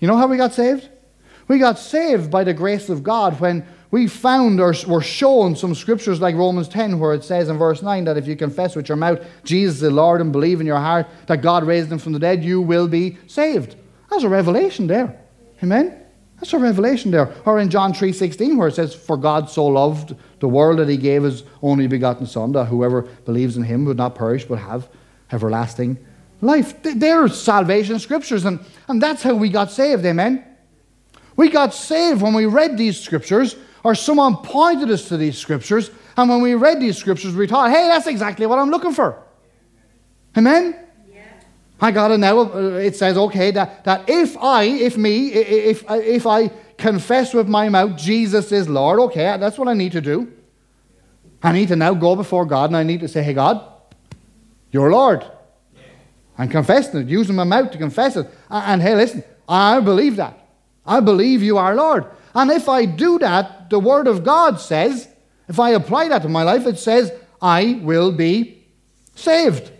You 0.00 0.08
know 0.08 0.16
how 0.16 0.26
we 0.26 0.36
got 0.36 0.52
saved? 0.52 0.88
We 1.46 1.58
got 1.58 1.78
saved 1.78 2.30
by 2.30 2.44
the 2.44 2.52
grace 2.52 2.88
of 2.88 3.02
God 3.02 3.40
when 3.40 3.66
we 3.90 4.06
found 4.06 4.60
or 4.60 4.74
were 4.86 5.00
shown 5.00 5.56
some 5.56 5.74
scriptures 5.74 6.20
like 6.20 6.34
Romans 6.34 6.68
10, 6.68 6.98
where 6.98 7.14
it 7.14 7.24
says 7.24 7.48
in 7.48 7.56
verse 7.56 7.82
9 7.82 8.04
that 8.04 8.18
if 8.18 8.26
you 8.26 8.36
confess 8.36 8.76
with 8.76 8.88
your 8.88 8.96
mouth 8.96 9.24
Jesus 9.44 9.80
the 9.80 9.90
Lord 9.90 10.20
and 10.20 10.30
believe 10.30 10.60
in 10.60 10.66
your 10.66 10.78
heart 10.78 11.06
that 11.26 11.40
God 11.40 11.64
raised 11.64 11.90
him 11.90 11.98
from 11.98 12.12
the 12.12 12.18
dead, 12.18 12.44
you 12.44 12.60
will 12.60 12.88
be 12.88 13.16
saved. 13.26 13.76
That's 14.10 14.24
a 14.24 14.28
revelation 14.28 14.86
there. 14.86 15.18
Amen? 15.62 16.02
That's 16.36 16.52
a 16.52 16.58
revelation 16.58 17.10
there. 17.10 17.32
Or 17.44 17.58
in 17.58 17.70
John 17.70 17.92
3.16 17.92 18.56
where 18.56 18.68
it 18.68 18.74
says, 18.74 18.94
For 18.94 19.16
God 19.16 19.50
so 19.50 19.66
loved 19.66 20.14
the 20.40 20.48
world 20.48 20.78
that 20.78 20.88
he 20.88 20.96
gave 20.96 21.22
his 21.22 21.42
only 21.62 21.86
begotten 21.86 22.26
Son, 22.26 22.52
that 22.52 22.66
whoever 22.66 23.02
believes 23.02 23.56
in 23.56 23.64
him 23.64 23.84
would 23.86 23.96
not 23.96 24.14
perish 24.14 24.44
but 24.44 24.58
have 24.58 24.88
everlasting 25.32 25.98
life. 26.40 26.74
They're 26.82 27.28
salvation 27.28 27.98
scriptures, 27.98 28.44
and, 28.44 28.60
and 28.86 29.02
that's 29.02 29.22
how 29.22 29.34
we 29.34 29.48
got 29.48 29.70
saved. 29.70 30.04
Amen? 30.04 30.44
We 31.36 31.50
got 31.50 31.74
saved 31.74 32.22
when 32.22 32.34
we 32.34 32.46
read 32.46 32.76
these 32.76 33.00
scriptures, 33.00 33.56
or 33.88 33.94
someone 33.94 34.36
pointed 34.36 34.90
us 34.90 35.08
to 35.08 35.16
these 35.16 35.38
scriptures, 35.38 35.90
and 36.14 36.28
when 36.28 36.42
we 36.42 36.54
read 36.54 36.78
these 36.78 36.98
scriptures, 36.98 37.34
we 37.34 37.46
thought, 37.46 37.70
hey, 37.70 37.88
that's 37.88 38.06
exactly 38.06 38.44
what 38.44 38.58
I'm 38.58 38.68
looking 38.68 38.92
for. 38.92 39.22
Amen? 40.36 40.78
I 41.80 41.90
got 41.90 42.10
it 42.10 42.18
now. 42.18 42.40
Uh, 42.40 42.72
it 42.72 42.96
says, 42.96 43.16
okay, 43.16 43.50
that, 43.52 43.84
that 43.84 44.10
if 44.10 44.36
I, 44.36 44.64
if 44.64 44.98
me, 44.98 45.28
if, 45.28 45.84
if 45.88 46.26
I 46.26 46.48
confess 46.76 47.32
with 47.32 47.48
my 47.48 47.70
mouth 47.70 47.96
Jesus 47.96 48.52
is 48.52 48.68
Lord, 48.68 49.00
okay, 49.00 49.38
that's 49.40 49.56
what 49.56 49.68
I 49.68 49.72
need 49.72 49.92
to 49.92 50.02
do. 50.02 50.30
I 51.42 51.52
need 51.52 51.68
to 51.68 51.76
now 51.76 51.94
go 51.94 52.14
before 52.14 52.44
God 52.44 52.68
and 52.68 52.76
I 52.76 52.82
need 52.82 53.00
to 53.00 53.08
say, 53.08 53.22
hey, 53.22 53.32
God, 53.32 53.64
you're 54.70 54.90
Lord. 54.90 55.24
I'm 56.36 56.50
confessing 56.50 57.00
it, 57.00 57.08
using 57.08 57.36
my 57.36 57.44
mouth 57.44 57.70
to 57.70 57.78
confess 57.78 58.16
it. 58.16 58.26
And, 58.50 58.64
and 58.66 58.82
hey, 58.82 58.94
listen, 58.94 59.24
I 59.48 59.80
believe 59.80 60.16
that. 60.16 60.38
I 60.84 61.00
believe 61.00 61.42
you 61.42 61.56
are 61.56 61.74
Lord. 61.74 62.04
And 62.34 62.50
if 62.50 62.68
I 62.68 62.84
do 62.84 63.18
that, 63.20 63.57
the 63.70 63.78
Word 63.78 64.06
of 64.06 64.24
God 64.24 64.60
says, 64.60 65.08
if 65.48 65.58
I 65.58 65.70
apply 65.70 66.08
that 66.08 66.22
to 66.22 66.28
my 66.28 66.42
life, 66.42 66.66
it 66.66 66.78
says, 66.78 67.12
I 67.40 67.80
will 67.82 68.12
be 68.12 68.66
saved. 69.14 69.70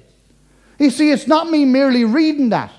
You 0.78 0.90
see, 0.90 1.10
it's 1.10 1.26
not 1.26 1.50
me 1.50 1.64
merely 1.64 2.04
reading 2.04 2.50
that. 2.50 2.72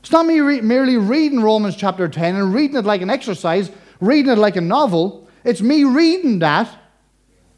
It's 0.00 0.12
not 0.12 0.26
me 0.26 0.40
re- 0.40 0.60
merely 0.60 0.96
reading 0.96 1.40
Romans 1.40 1.76
chapter 1.76 2.08
10 2.08 2.36
and 2.36 2.54
reading 2.54 2.76
it 2.76 2.84
like 2.84 3.02
an 3.02 3.10
exercise, 3.10 3.70
reading 4.00 4.32
it 4.32 4.38
like 4.38 4.56
a 4.56 4.60
novel. 4.60 5.28
It's 5.44 5.60
me 5.60 5.84
reading 5.84 6.38
that 6.40 6.68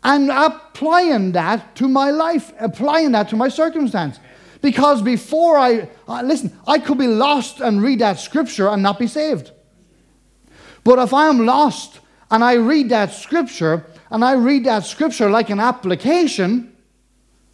and 0.05 0.31
applying 0.31 1.33
that 1.33 1.76
to 1.76 1.88
my 1.88 2.11
life, 2.11 2.53
applying 2.59 3.12
that 3.12 3.29
to 3.29 3.37
my 3.37 3.48
circumstance. 3.48 4.18
Because 4.61 5.03
before 5.03 5.59
I, 5.59 5.88
uh, 6.07 6.22
listen, 6.22 6.57
I 6.66 6.79
could 6.79 6.98
be 6.98 7.09
lost 7.09 7.61
and 7.61 7.83
read 7.83 7.98
that 7.98 8.18
scripture 8.18 8.68
and 8.68 8.83
not 8.83 8.98
be 8.98 9.07
saved. 9.09 9.50
But 10.85 10.98
if 10.98 11.12
I 11.12 11.29
am 11.29 11.46
lost 11.46 12.00
and 12.33 12.42
I 12.42 12.55
read 12.55 12.88
that 12.88 13.12
scripture 13.12 13.87
and 14.11 14.25
I 14.25 14.33
read 14.33 14.64
that 14.64 14.85
scripture 14.85 15.31
like 15.31 15.51
an 15.51 15.61
application, 15.61 16.75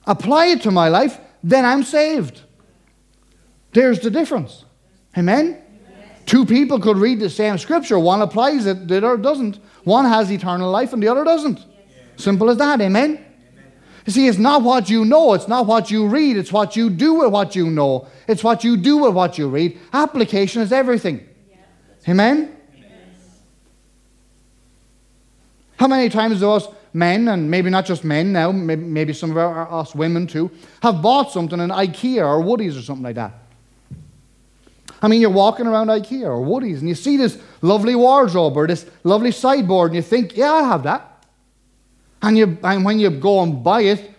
apply 0.07 0.47
it 0.47 0.63
to 0.63 0.71
my 0.71 0.89
life, 0.89 1.19
then 1.43 1.65
I'm 1.65 1.83
saved. 1.83 2.43
There's 3.73 3.99
the 3.99 4.11
difference. 4.11 4.65
Amen? 5.17 5.61
Two 6.27 6.47
people 6.47 6.79
could 6.79 6.97
read 6.97 7.19
the 7.19 7.29
same 7.29 7.59
scripture. 7.59 7.99
One 7.99 8.23
applies 8.23 8.67
it, 8.67 8.87
the 8.87 8.99
other 8.99 9.17
doesn't. 9.17 9.59
One 9.83 10.05
has 10.05 10.31
eternal 10.31 10.71
life 10.71 10.93
and 10.93 11.03
the 11.03 11.09
other 11.09 11.25
doesn't. 11.25 11.59
Simple 12.17 12.49
as 12.49 12.59
that. 12.59 12.81
Amen? 12.81 13.25
You 14.07 14.13
see, 14.13 14.29
it's 14.29 14.39
not 14.39 14.63
what 14.63 14.89
you 14.89 15.05
know, 15.05 15.35
it's 15.35 15.49
not 15.49 15.67
what 15.67 15.91
you 15.91 16.07
read, 16.07 16.37
it's 16.37 16.53
what 16.53 16.77
you 16.77 16.89
do 16.89 17.15
with 17.15 17.33
what 17.33 17.57
you 17.57 17.69
know, 17.69 18.07
it's 18.27 18.45
what 18.45 18.65
you 18.65 18.77
do 18.77 18.99
with 18.99 19.13
what 19.13 19.39
you 19.39 19.49
read. 19.49 19.79
Application 19.93 20.63
is 20.63 20.73
everything. 20.73 21.27
Amen? 22.09 22.58
How 25.79 25.87
many 25.87 26.09
times 26.09 26.41
do 26.41 26.51
us 26.51 26.69
men, 26.93 27.29
and 27.29 27.51
maybe 27.51 27.71
not 27.71 27.87
just 27.87 28.05
men 28.05 28.33
now, 28.33 28.51
maybe, 28.53 29.13
some 29.13 29.31
of 29.31 29.37
us 29.37 29.95
women 29.95 30.27
too, 30.27 30.51
have 30.83 31.01
bought 31.03 31.31
something 31.31 31.61
in 31.61 31.71
IKEA 31.71 32.27
or 32.27 32.43
Woodies 32.43 32.79
or 32.79 32.83
something 32.83 33.05
like 33.05 33.17
that. 33.17 33.33
I 35.01 35.07
mean, 35.07 35.21
you're 35.21 35.31
walking 35.31 35.67
around 35.67 35.89
IKEA 35.89 36.25
or 36.25 36.45
Woodies 36.45 36.79
and 36.79 36.89
you 36.89 36.95
see 36.95 37.17
this 37.17 37.41
lovely 37.63 37.95
wardrobe 37.95 38.57
or 38.57 38.67
this 38.67 38.87
lovely 39.05 39.31
sideboard 39.31 39.93
and 39.93 39.97
you 39.97 40.03
think, 40.03 40.37
yeah, 40.37 40.53
I 40.53 40.63
have 40.65 40.83
that. 40.83 41.25
And, 42.21 42.37
you, 42.37 42.59
and 42.65 42.85
when 42.85 42.99
you 42.99 43.11
go 43.11 43.43
and 43.43 43.63
buy 43.63 43.83
it, 43.83 44.11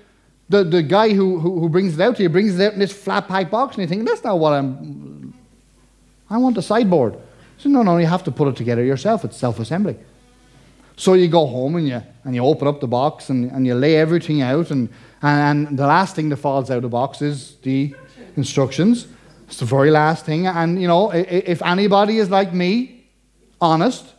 the, 0.47 0.63
the 0.63 0.81
guy 0.81 1.13
who, 1.13 1.39
who, 1.39 1.59
who 1.59 1.67
brings 1.67 1.99
it 1.99 2.01
out 2.01 2.15
to 2.15 2.23
you 2.23 2.29
brings 2.29 2.57
it 2.57 2.65
out 2.65 2.73
in 2.73 2.79
this 2.79 2.93
flat 2.93 3.27
pack 3.27 3.51
box 3.51 3.75
and 3.75 3.81
you 3.81 3.87
think, 3.87 4.07
that's 4.07 4.23
not 4.23 4.39
what 4.39 4.53
I'm. 4.53 5.33
I 6.29 6.37
want 6.37 6.57
a 6.57 6.61
sideboard. 6.61 7.15
He 7.57 7.63
So, 7.63 7.69
no, 7.69 7.83
no, 7.83 7.97
you 7.97 8.05
have 8.05 8.23
to 8.23 8.31
put 8.31 8.47
it 8.47 8.55
together 8.55 8.83
yourself. 8.83 9.25
It's 9.25 9.35
self 9.35 9.59
assembly. 9.59 9.97
So 10.99 11.13
you 11.13 11.29
go 11.29 11.45
home 11.45 11.77
and 11.77 11.87
you, 11.87 12.03
and 12.25 12.35
you 12.35 12.43
open 12.43 12.67
up 12.67 12.81
the 12.81 12.87
box 12.87 13.29
and, 13.29 13.49
and 13.51 13.65
you 13.65 13.73
lay 13.73 13.95
everything 13.95 14.41
out, 14.41 14.69
and, 14.69 14.89
and, 15.21 15.69
and 15.69 15.79
the 15.79 15.87
last 15.87 16.13
thing 16.13 16.27
that 16.27 16.35
falls 16.35 16.69
out 16.69 16.75
of 16.75 16.81
the 16.83 16.89
box 16.89 17.21
is 17.21 17.55
the 17.61 17.95
instructions. 18.35 19.07
It's 19.47 19.59
the 19.59 19.65
very 19.65 19.91
last 19.91 20.25
thing. 20.25 20.45
And, 20.45 20.81
you 20.81 20.89
know, 20.89 21.11
if 21.11 21.61
anybody 21.61 22.17
is 22.17 22.29
like 22.29 22.53
me, 22.53 23.05
honest, 23.61 24.13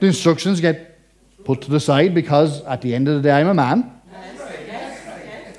the 0.00 0.06
instructions 0.06 0.58
get 0.58 0.98
put 1.44 1.60
to 1.60 1.70
the 1.70 1.80
side 1.80 2.14
because 2.14 2.64
at 2.64 2.80
the 2.80 2.94
end 2.94 3.08
of 3.08 3.16
the 3.16 3.28
day, 3.28 3.32
I'm 3.32 3.48
a 3.48 3.54
man. 3.54 3.92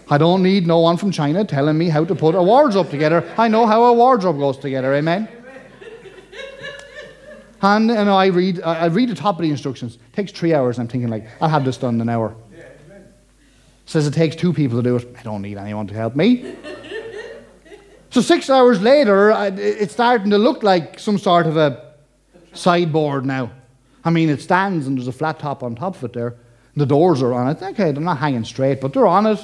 I 0.09 0.17
don't 0.17 0.41
need 0.41 0.65
no 0.65 0.79
one 0.79 0.97
from 0.97 1.11
China 1.11 1.45
telling 1.45 1.77
me 1.77 1.89
how 1.89 2.03
to 2.03 2.15
put 2.15 2.33
a 2.33 2.41
wardrobe 2.41 2.89
together. 2.89 3.31
I 3.37 3.47
know 3.47 3.67
how 3.67 3.83
a 3.83 3.93
wardrobe 3.93 4.39
goes 4.39 4.57
together. 4.57 4.91
Amen. 4.95 5.29
And, 7.61 7.89
and 7.89 8.09
I 8.09 8.27
read, 8.27 8.61
I 8.61 8.85
read 8.85 9.09
the 9.09 9.15
top 9.15 9.37
of 9.37 9.41
the 9.41 9.49
instructions. 9.49 9.95
It 9.95 10.13
takes 10.13 10.31
three 10.31 10.53
hours. 10.53 10.77
I'm 10.77 10.87
thinking, 10.87 11.09
like, 11.09 11.27
I'll 11.41 11.49
have 11.49 11.65
this 11.65 11.77
done 11.77 11.95
in 11.95 12.01
an 12.01 12.09
hour. 12.09 12.35
Says 13.85 14.05
it 14.05 14.13
takes 14.13 14.35
two 14.35 14.53
people 14.53 14.77
to 14.77 14.83
do 14.83 14.97
it. 14.97 15.15
I 15.17 15.23
don't 15.23 15.41
need 15.41 15.57
anyone 15.57 15.87
to 15.87 15.93
help 15.93 16.15
me. 16.15 16.55
so 18.09 18.21
six 18.21 18.49
hours 18.49 18.81
later, 18.81 19.31
it's 19.57 19.93
starting 19.93 20.29
to 20.31 20.37
look 20.37 20.61
like 20.61 20.99
some 20.99 21.17
sort 21.17 21.47
of 21.47 21.57
a 21.57 21.93
sideboard 22.53 23.25
now. 23.25 23.51
I 24.03 24.09
mean, 24.09 24.29
it 24.29 24.41
stands 24.41 24.87
and 24.87 24.97
there's 24.97 25.07
a 25.07 25.13
flat 25.13 25.39
top 25.39 25.63
on 25.63 25.75
top 25.75 25.95
of 25.95 26.03
it 26.03 26.13
there. 26.13 26.35
The 26.75 26.85
doors 26.85 27.21
are 27.21 27.33
on 27.33 27.49
it. 27.49 27.61
Okay, 27.61 27.91
they're 27.91 28.03
not 28.03 28.17
hanging 28.17 28.43
straight, 28.43 28.81
but 28.81 28.93
they're 28.93 29.07
on 29.07 29.25
it. 29.25 29.39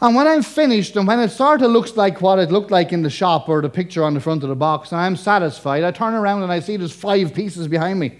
And 0.00 0.14
when 0.14 0.28
I'm 0.28 0.42
finished, 0.42 0.94
and 0.96 1.08
when 1.08 1.18
it 1.18 1.30
sort 1.30 1.60
of 1.62 1.72
looks 1.72 1.96
like 1.96 2.20
what 2.20 2.38
it 2.38 2.52
looked 2.52 2.70
like 2.70 2.92
in 2.92 3.02
the 3.02 3.10
shop 3.10 3.48
or 3.48 3.60
the 3.60 3.68
picture 3.68 4.04
on 4.04 4.14
the 4.14 4.20
front 4.20 4.44
of 4.44 4.48
the 4.48 4.54
box, 4.54 4.92
and 4.92 5.00
I'm 5.00 5.16
satisfied, 5.16 5.82
I 5.82 5.90
turn 5.90 6.14
around 6.14 6.44
and 6.44 6.52
I 6.52 6.60
see 6.60 6.76
there's 6.76 6.92
five 6.92 7.34
pieces 7.34 7.66
behind 7.66 7.98
me 7.98 8.18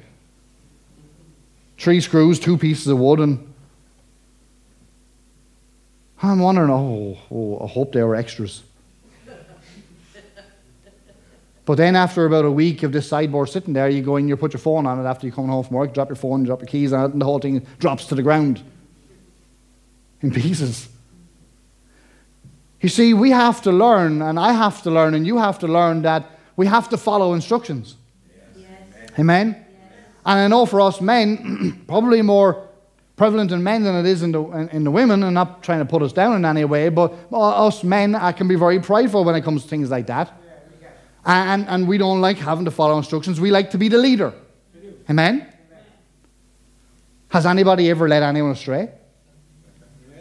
three 1.78 2.00
screws, 2.00 2.40
two 2.40 2.58
pieces 2.58 2.88
of 2.88 2.98
wood, 2.98 3.20
and 3.20 3.54
I'm 6.20 6.40
wondering, 6.40 6.70
oh, 6.70 7.16
oh 7.30 7.64
I 7.64 7.68
hope 7.68 7.92
they 7.92 8.02
were 8.02 8.16
extras. 8.16 8.64
But 11.64 11.76
then 11.76 11.96
after 11.96 12.24
about 12.24 12.46
a 12.46 12.50
week 12.50 12.82
of 12.82 12.92
this 12.92 13.08
sideboard 13.08 13.50
sitting 13.50 13.74
there, 13.74 13.90
you 13.90 14.02
go 14.02 14.16
in, 14.16 14.26
you 14.26 14.36
put 14.36 14.54
your 14.54 14.60
phone 14.60 14.86
on 14.86 14.98
it 14.98 15.08
after 15.08 15.26
you 15.26 15.32
come 15.32 15.48
home 15.48 15.62
from 15.62 15.76
work, 15.76 15.92
drop 15.92 16.08
your 16.08 16.16
phone, 16.16 16.42
drop 16.42 16.60
your 16.60 16.66
keys 16.66 16.92
on 16.92 17.04
it, 17.04 17.12
and 17.12 17.20
the 17.20 17.26
whole 17.26 17.38
thing 17.38 17.64
drops 17.78 18.06
to 18.06 18.14
the 18.14 18.22
ground 18.22 18.62
in 20.22 20.32
pieces. 20.32 20.88
You 22.80 22.88
see, 22.88 23.12
we 23.12 23.30
have 23.30 23.60
to 23.62 23.72
learn, 23.72 24.22
and 24.22 24.38
I 24.38 24.52
have 24.52 24.82
to 24.82 24.90
learn, 24.90 25.14
and 25.14 25.26
you 25.26 25.38
have 25.38 25.58
to 25.60 25.66
learn 25.66 26.02
that 26.02 26.30
we 26.56 26.66
have 26.66 26.88
to 26.90 26.96
follow 26.96 27.34
instructions. 27.34 27.96
Yes. 28.54 29.10
Amen? 29.18 29.64
And 30.24 30.38
I 30.40 30.48
know 30.48 30.66
for 30.66 30.80
us 30.80 31.00
men, 31.00 31.82
probably 31.88 32.22
more 32.22 32.68
prevalent 33.16 33.50
in 33.50 33.62
men 33.62 33.82
than 33.82 33.96
it 33.96 34.06
is 34.06 34.22
in 34.22 34.30
the, 34.30 34.42
in, 34.42 34.68
in 34.68 34.84
the 34.84 34.90
women, 34.92 35.24
and 35.24 35.34
not 35.34 35.62
trying 35.62 35.80
to 35.80 35.84
put 35.84 36.02
us 36.02 36.12
down 36.12 36.36
in 36.36 36.44
any 36.44 36.64
way, 36.64 36.88
but 36.88 37.12
us 37.32 37.82
men 37.82 38.14
I 38.14 38.30
can 38.30 38.46
be 38.46 38.54
very 38.54 38.78
prideful 38.78 39.24
when 39.24 39.34
it 39.34 39.42
comes 39.42 39.64
to 39.64 39.68
things 39.68 39.90
like 39.90 40.06
that. 40.06 40.32
And, 41.24 41.68
and 41.68 41.88
we 41.88 41.98
don't 41.98 42.20
like 42.20 42.38
having 42.38 42.64
to 42.64 42.70
follow 42.70 42.96
instructions. 42.96 43.40
We 43.40 43.50
like 43.50 43.72
to 43.72 43.78
be 43.78 43.88
the 43.88 43.98
leader. 43.98 44.32
Amen? 45.10 45.52
Has 47.28 47.44
anybody 47.44 47.90
ever 47.90 48.08
led 48.08 48.22
anyone 48.22 48.52
astray? 48.52 48.90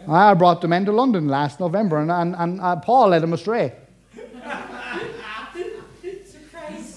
I 0.08 0.34
brought 0.34 0.60
the 0.60 0.68
men 0.68 0.84
to 0.86 0.92
London 0.92 1.28
last 1.28 1.60
November, 1.60 1.98
and, 1.98 2.10
and, 2.10 2.34
and 2.36 2.60
uh, 2.60 2.76
Paul 2.76 3.08
led 3.08 3.22
them 3.22 3.32
astray. 3.32 3.74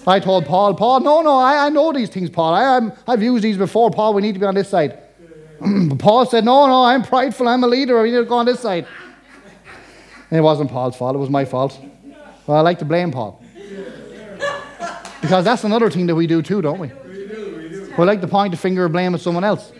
I 0.08 0.19
told 0.19 0.45
Paul, 0.45 0.74
Paul, 0.74 1.02
no, 1.02 1.21
no, 1.21 1.38
I, 1.38 1.67
I 1.67 1.69
know 1.69 1.91
these 1.93 2.10
things, 2.10 2.30
Paul. 2.30 2.54
I, 2.54 2.78
I'm, 2.78 2.91
I've 3.08 3.21
used 3.21 3.43
these 3.43 3.58
before. 3.58 3.91
Paul, 3.91 4.13
we 4.13 4.21
need 4.21 4.34
to 4.34 4.39
be 4.39 4.45
on 4.45 4.56
this 4.56 4.69
side. 4.69 4.97
but 5.60 5.97
Paul 6.00 6.26
said, 6.26 6.43
no, 6.43 6.65
no, 6.65 6.84
I'm 6.84 7.04
prideful. 7.04 7.47
I'm 7.47 7.63
a 7.63 7.67
leader. 7.67 8.02
We 8.02 8.10
need 8.10 8.17
to 8.17 8.26
go 8.26 8.38
on 8.38 8.47
this 8.47 8.60
side. 8.60 8.88
And 10.32 10.39
it 10.39 10.41
wasn't 10.41 10.71
Paul's 10.71 10.95
fault. 10.95 11.15
It 11.15 11.19
was 11.19 11.30
my 11.30 11.45
fault. 11.45 11.80
Well, 12.47 12.58
I 12.58 12.62
like 12.62 12.80
to 12.80 12.86
blame 12.86 13.12
Paul. 13.12 13.43
Because 15.21 15.45
that's 15.45 15.63
another 15.63 15.91
thing 15.91 16.08
that 16.08 16.15
we 16.15 16.26
do 16.26 16.41
too, 16.41 16.63
don't 16.63 16.80
we? 16.80 16.88
We 16.88 17.28
do, 17.28 17.56
we 17.56 17.69
do. 17.69 17.93
We 17.95 18.06
like 18.06 18.21
to 18.21 18.28
point 18.28 18.52
the 18.52 18.58
finger 18.58 18.86
of 18.86 18.91
blame 18.91 19.13
at 19.13 19.21
someone 19.21 19.43
else. 19.43 19.71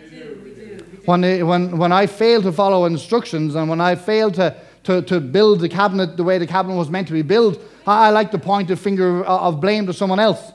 When, 1.04 1.46
when, 1.46 1.78
when 1.78 1.92
I 1.92 2.06
fail 2.06 2.42
to 2.42 2.52
follow 2.52 2.84
instructions 2.84 3.54
and 3.54 3.68
when 3.68 3.80
I 3.80 3.96
fail 3.96 4.30
to, 4.32 4.56
to, 4.84 5.02
to 5.02 5.20
build 5.20 5.60
the 5.60 5.68
cabinet 5.68 6.16
the 6.16 6.24
way 6.24 6.38
the 6.38 6.46
cabinet 6.46 6.76
was 6.76 6.90
meant 6.90 7.08
to 7.08 7.12
be 7.12 7.22
built, 7.22 7.60
I, 7.86 8.08
I 8.08 8.10
like 8.10 8.30
to 8.32 8.38
point 8.38 8.68
the 8.68 8.76
finger 8.76 9.24
of 9.24 9.60
blame 9.60 9.86
to 9.86 9.92
someone 9.92 10.20
else. 10.20 10.52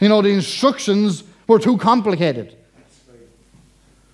You 0.00 0.08
know, 0.08 0.22
the 0.22 0.30
instructions 0.30 1.24
were 1.46 1.58
too 1.58 1.78
complicated. 1.78 2.56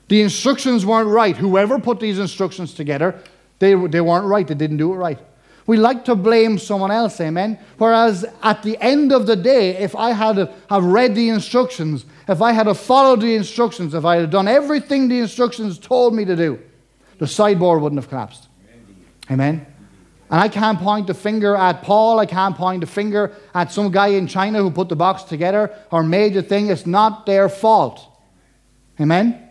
The 0.09 0.23
instructions 0.23 0.85
weren't 0.85 1.09
right. 1.09 1.37
Whoever 1.37 1.79
put 1.79 2.01
these 2.01 2.19
instructions 2.19 2.75
together, 2.75 3.21
they, 3.61 3.75
they 3.75 4.01
weren't 4.01 4.27
right. 4.27 4.47
They 4.47 4.55
didn't 4.55 4.79
do 4.79 4.93
it 4.93 4.97
right. 4.97 5.19
We 5.67 5.77
like 5.77 6.05
to 6.07 6.17
blame 6.17 6.59
someone 6.59 6.91
else, 6.91 7.21
amen? 7.21 7.59
Whereas 7.79 8.25
at 8.43 8.65
the 8.65 8.77
end 8.79 9.13
of 9.13 9.27
the 9.27 9.37
day, 9.37 9.77
if 9.77 9.95
I 9.95 10.11
had 10.11 10.37
have 10.69 10.85
read 10.85 11.15
the 11.15 11.29
instructions, 11.29 12.05
if 12.31 12.41
I 12.41 12.53
had 12.53 12.65
to 12.65 12.75
follow 12.75 13.17
the 13.17 13.35
instructions, 13.35 13.93
if 13.93 14.05
I 14.05 14.17
had 14.17 14.31
done 14.31 14.47
everything 14.47 15.09
the 15.09 15.19
instructions 15.19 15.79
told 15.79 16.15
me 16.15 16.25
to 16.25 16.37
do, 16.37 16.61
the 17.19 17.27
sideboard 17.27 17.83
wouldn't 17.83 18.01
have 18.01 18.09
collapsed. 18.09 18.47
Amen? 19.29 19.67
And 20.31 20.41
I 20.41 20.49
can't 20.49 20.79
point 20.79 21.09
the 21.09 21.15
finger 21.15 21.57
at 21.57 21.83
Paul. 21.83 22.21
I 22.21 22.27
can't 22.27 22.57
point 22.57 22.83
the 22.83 22.87
finger 22.87 23.35
at 23.53 23.73
some 23.73 23.91
guy 23.91 24.09
in 24.09 24.29
China 24.29 24.63
who 24.63 24.71
put 24.71 24.89
the 24.89 24.95
box 24.95 25.25
together 25.25 25.75
or 25.91 26.05
made 26.05 26.35
the 26.35 26.43
thing. 26.43 26.69
It's 26.69 26.87
not 26.87 27.27
their 27.27 27.49
fault. 27.49 28.01
Amen? 29.01 29.51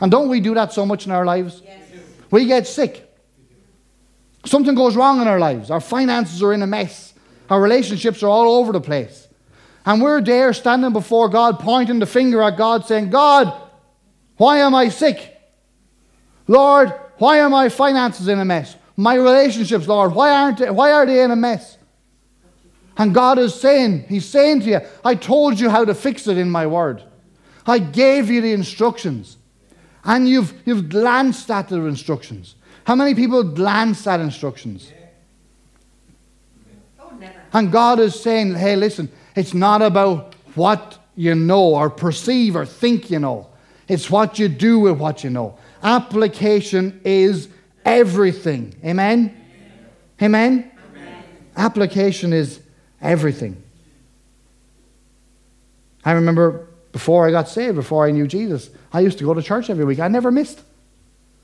And 0.00 0.10
don't 0.10 0.30
we 0.30 0.40
do 0.40 0.54
that 0.54 0.72
so 0.72 0.86
much 0.86 1.04
in 1.04 1.12
our 1.12 1.26
lives? 1.26 1.60
Yes. 1.62 1.82
We 2.30 2.46
get 2.46 2.66
sick. 2.66 3.02
Something 4.46 4.74
goes 4.74 4.96
wrong 4.96 5.20
in 5.20 5.28
our 5.28 5.38
lives. 5.38 5.70
Our 5.70 5.80
finances 5.80 6.42
are 6.42 6.54
in 6.54 6.62
a 6.62 6.66
mess. 6.66 7.12
Our 7.50 7.60
relationships 7.60 8.22
are 8.22 8.28
all 8.28 8.56
over 8.56 8.72
the 8.72 8.80
place. 8.80 9.25
And 9.86 10.02
we're 10.02 10.20
there 10.20 10.52
standing 10.52 10.92
before 10.92 11.28
God, 11.28 11.60
pointing 11.60 12.00
the 12.00 12.06
finger 12.06 12.42
at 12.42 12.56
God, 12.56 12.84
saying, 12.84 13.10
God, 13.10 13.54
why 14.36 14.58
am 14.58 14.74
I 14.74 14.88
sick? 14.88 15.34
Lord, 16.48 16.92
why 17.18 17.40
are 17.40 17.48
my 17.48 17.68
finances 17.68 18.26
in 18.26 18.40
a 18.40 18.44
mess? 18.44 18.76
My 18.96 19.14
relationships, 19.14 19.86
Lord, 19.86 20.12
why, 20.12 20.30
aren't 20.30 20.58
they, 20.58 20.70
why 20.70 20.90
are 20.90 21.06
they 21.06 21.22
in 21.22 21.30
a 21.30 21.36
mess? 21.36 21.78
And 22.98 23.14
God 23.14 23.38
is 23.38 23.54
saying, 23.54 24.06
He's 24.08 24.28
saying 24.28 24.60
to 24.60 24.66
you, 24.66 24.80
I 25.04 25.14
told 25.14 25.60
you 25.60 25.70
how 25.70 25.84
to 25.84 25.94
fix 25.94 26.26
it 26.26 26.36
in 26.36 26.50
my 26.50 26.66
word. 26.66 27.02
I 27.66 27.78
gave 27.78 28.28
you 28.30 28.40
the 28.40 28.52
instructions. 28.52 29.36
And 30.04 30.28
you've, 30.28 30.54
you've 30.64 30.88
glanced 30.88 31.50
at 31.50 31.68
the 31.68 31.76
instructions. 31.84 32.54
How 32.84 32.94
many 32.94 33.14
people 33.14 33.42
glance 33.42 34.06
at 34.06 34.20
instructions? 34.20 34.92
Oh, 37.00 37.12
never. 37.18 37.34
And 37.52 37.72
God 37.72 37.98
is 37.98 38.18
saying, 38.18 38.54
hey, 38.54 38.76
listen, 38.76 39.10
it's 39.36 39.54
not 39.54 39.82
about 39.82 40.34
what 40.54 40.98
you 41.14 41.34
know 41.34 41.74
or 41.74 41.90
perceive 41.90 42.56
or 42.56 42.66
think 42.66 43.10
you 43.10 43.18
know, 43.18 43.46
it's 43.86 44.10
what 44.10 44.38
you 44.38 44.48
do 44.48 44.80
with 44.80 44.98
what 44.98 45.22
you 45.22 45.30
know. 45.30 45.56
Application 45.82 47.00
is 47.04 47.48
everything. 47.84 48.74
Amen? 48.84 49.36
Amen? 50.20 50.72
Amen. 50.90 51.22
Application 51.56 52.32
is 52.32 52.60
everything. 53.00 53.62
I 56.04 56.12
remember 56.12 56.68
before 56.92 57.28
I 57.28 57.30
got 57.30 57.48
saved, 57.48 57.76
before 57.76 58.06
I 58.06 58.10
knew 58.10 58.26
Jesus, 58.26 58.70
I 58.92 59.00
used 59.00 59.18
to 59.18 59.24
go 59.24 59.34
to 59.34 59.42
church 59.42 59.68
every 59.68 59.84
week. 59.84 60.00
I 60.00 60.08
never 60.08 60.30
missed. 60.30 60.62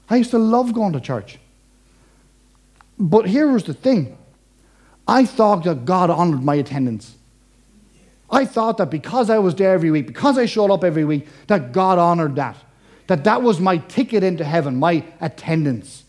I 0.08 0.16
used 0.16 0.30
to 0.30 0.38
love 0.38 0.72
going 0.72 0.94
to 0.94 1.00
church. 1.00 1.38
But 2.98 3.28
here 3.28 3.48
was 3.48 3.64
the 3.64 3.74
thing 3.74 4.16
I 5.06 5.24
thought 5.26 5.64
that 5.64 5.84
God 5.84 6.10
honored 6.10 6.42
my 6.42 6.54
attendance. 6.54 7.16
I 8.32 8.46
thought 8.46 8.78
that 8.78 8.90
because 8.90 9.28
I 9.28 9.38
was 9.38 9.54
there 9.54 9.74
every 9.74 9.90
week, 9.90 10.06
because 10.06 10.38
I 10.38 10.46
showed 10.46 10.70
up 10.70 10.82
every 10.82 11.04
week, 11.04 11.28
that 11.48 11.72
God 11.72 11.98
honored 11.98 12.34
that. 12.36 12.56
That 13.06 13.24
that 13.24 13.42
was 13.42 13.60
my 13.60 13.76
ticket 13.76 14.24
into 14.24 14.42
heaven, 14.42 14.76
my 14.76 15.04
attendance. 15.20 16.04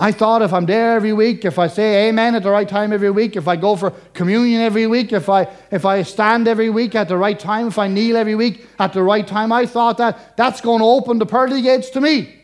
I 0.00 0.12
thought 0.12 0.42
if 0.42 0.52
I'm 0.52 0.66
there 0.66 0.94
every 0.94 1.12
week, 1.12 1.44
if 1.44 1.58
I 1.58 1.66
say 1.66 2.08
amen 2.08 2.36
at 2.36 2.44
the 2.44 2.50
right 2.50 2.68
time 2.68 2.92
every 2.92 3.10
week, 3.10 3.34
if 3.34 3.48
I 3.48 3.56
go 3.56 3.74
for 3.74 3.90
communion 4.12 4.60
every 4.60 4.86
week, 4.86 5.12
if 5.12 5.28
I, 5.28 5.48
if 5.72 5.84
I 5.84 6.02
stand 6.02 6.46
every 6.46 6.70
week 6.70 6.94
at 6.94 7.08
the 7.08 7.16
right 7.16 7.38
time, 7.38 7.66
if 7.66 7.78
I 7.78 7.88
kneel 7.88 8.16
every 8.16 8.36
week 8.36 8.66
at 8.78 8.92
the 8.92 9.02
right 9.02 9.26
time, 9.26 9.50
I 9.50 9.66
thought 9.66 9.98
that 9.98 10.36
that's 10.36 10.60
going 10.60 10.80
to 10.80 10.84
open 10.84 11.18
the 11.18 11.26
pearly 11.26 11.62
gates 11.62 11.90
to 11.90 12.00
me. 12.00 12.37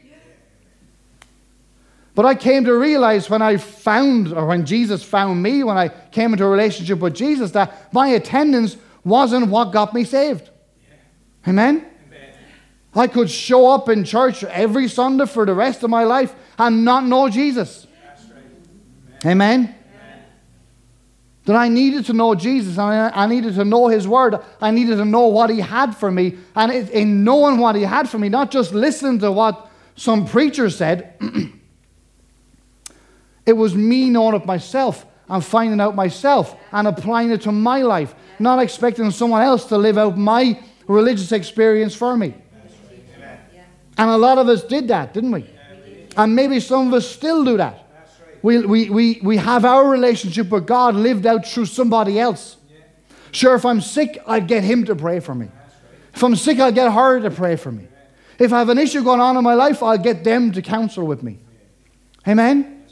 But 2.15 2.27
I 2.27 2.35
came 2.35 2.65
to 2.65 2.79
realize 2.79 3.29
when 3.29 3.43
I 3.43 3.57
found, 3.57 4.33
or 4.33 4.47
when 4.47 4.65
Jesus 4.65 5.03
found 5.03 5.43
me, 5.43 5.65
when 5.65 5.77
I 5.77 5.89
came 5.89 6.33
into 6.33 6.45
a 6.45 6.49
relationship 6.49 7.01
with 7.01 7.15
Jesus, 7.15 7.51
that 7.53 7.93
my 7.93 8.09
attendance 8.09 8.77
wasn't 9.03 9.49
what 9.49 9.73
got 9.73 9.93
me 9.93 10.05
saved. 10.05 10.51
Amen? 11.47 11.87
I 12.95 13.09
could 13.09 13.29
show 13.29 13.73
up 13.73 13.89
in 13.89 14.05
church 14.05 14.45
every 14.45 14.87
Sunday 14.87 15.27
for 15.27 15.45
the 15.45 15.55
rest 15.55 15.83
of 15.83 15.91
my 15.91 16.05
life 16.05 16.33
and 16.57 16.85
not 16.85 17.05
know 17.05 17.29
Jesus. 17.29 17.89
Amen? 19.27 19.75
That 21.47 21.57
I 21.57 21.69
needed 21.69 22.07
to 22.07 22.13
know 22.13 22.35
Jesus 22.35 22.79
and 22.79 22.87
I 22.87 23.25
I 23.25 23.27
needed 23.27 23.55
to 23.57 23.65
know 23.65 23.89
His 23.89 24.07
Word. 24.07 24.39
I 24.61 24.71
needed 24.71 24.97
to 24.97 25.05
know 25.05 25.27
what 25.27 25.51
He 25.51 25.61
had 25.61 25.95
for 25.97 26.11
me. 26.11 26.39
And 26.55 26.73
in 26.91 27.25
knowing 27.25 27.59
what 27.59 27.75
He 27.75 27.83
had 27.83 28.09
for 28.09 28.19
me, 28.19 28.29
not 28.29 28.51
just 28.51 28.73
listening 28.73 29.19
to 29.19 29.33
what 29.33 29.69
some 29.97 30.27
preacher 30.27 30.71
said, 30.71 31.15
it 33.47 33.53
was 33.53 33.75
me 33.75 34.11
knowing 34.11 34.35
it 34.35 34.47
myself 34.47 35.07
and 35.29 35.45
finding 35.45 35.81
out 35.81 35.95
myself 35.95 36.57
and 36.73 36.87
applying 36.87 37.31
it 37.31 37.43
to 37.43 37.53
my 37.53 37.83
life, 37.83 38.15
not 38.39 38.59
expecting 38.59 39.11
someone 39.11 39.43
else 39.43 39.65
to 39.67 39.79
live 39.79 39.99
out 39.99 40.19
my 40.19 40.61
religious 40.87 41.33
experience 41.33 41.95
for 41.95 42.17
me. 42.17 42.35
And 43.97 44.11
a 44.11 44.17
lot 44.17 44.39
of 44.39 44.49
us 44.49 44.65
did 44.65 44.89
that, 44.89 45.15
didn't 45.15 45.31
we? 45.31 45.49
And 46.17 46.35
maybe 46.35 46.61
some 46.61 46.89
of 46.89 46.95
us 46.95 47.09
still 47.09 47.45
do 47.45 47.57
that. 47.57 47.81
We, 48.43 48.59
we, 48.67 48.91
we, 48.91 49.21
we 49.23 49.37
have 49.39 49.65
our 49.65 49.89
relationship 49.89 50.51
with 50.51 50.67
God 50.67 50.95
lived 50.95 51.27
out 51.27 51.47
through 51.47 51.67
somebody 51.67 52.21
else. 52.21 52.57
Sure, 53.31 53.55
if 53.55 53.65
I'm 53.65 53.81
sick, 53.81 54.23
I'll 54.27 54.41
get 54.41 54.65
Him 54.65 54.85
to 54.85 54.95
pray 54.95 55.21
for 55.21 55.35
me. 55.35 55.49
If 56.15 56.23
I'm 56.23 56.37
sick, 56.37 56.61
I'll 56.61 56.73
get 56.73 56.93
her 56.93 57.21
to 57.21 57.31
pray 57.31 57.57
for 57.57 57.73
me. 57.73 57.89
If 58.39 58.53
I 58.53 58.59
have 58.59 58.69
an 58.69 58.79
issue 58.79 59.03
going 59.03 59.21
on 59.21 59.37
in 59.37 59.43
my 59.43 59.55
life, 59.55 59.83
I'll 59.83 59.99
get 59.99 60.25
them 60.25 60.53
to 60.53 60.63
counsel 60.63 61.07
with 61.07 61.23
me. 61.23 61.39
Amen? 62.29 62.84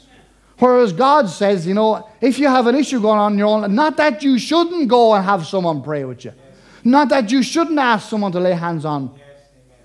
Whereas 0.63 0.93
God 0.93 1.27
says, 1.29 1.67
you 1.67 1.73
know, 1.73 2.07
if 2.21 2.39
you 2.39 2.47
have 2.47 2.67
an 2.67 2.75
issue 2.75 3.01
going 3.01 3.19
on 3.19 3.33
in 3.33 3.37
your 3.37 3.49
own, 3.49 3.75
not 3.75 3.97
that 3.97 4.23
you 4.23 4.39
shouldn't 4.39 4.87
go 4.87 5.13
and 5.13 5.25
have 5.25 5.45
someone 5.45 5.83
pray 5.83 6.05
with 6.05 6.23
you, 6.23 6.31
not 6.85 7.09
that 7.09 7.29
you 7.33 7.43
shouldn't 7.43 7.77
ask 7.77 8.09
someone 8.09 8.31
to 8.31 8.39
lay 8.39 8.53
hands 8.53 8.85
on. 8.85 9.13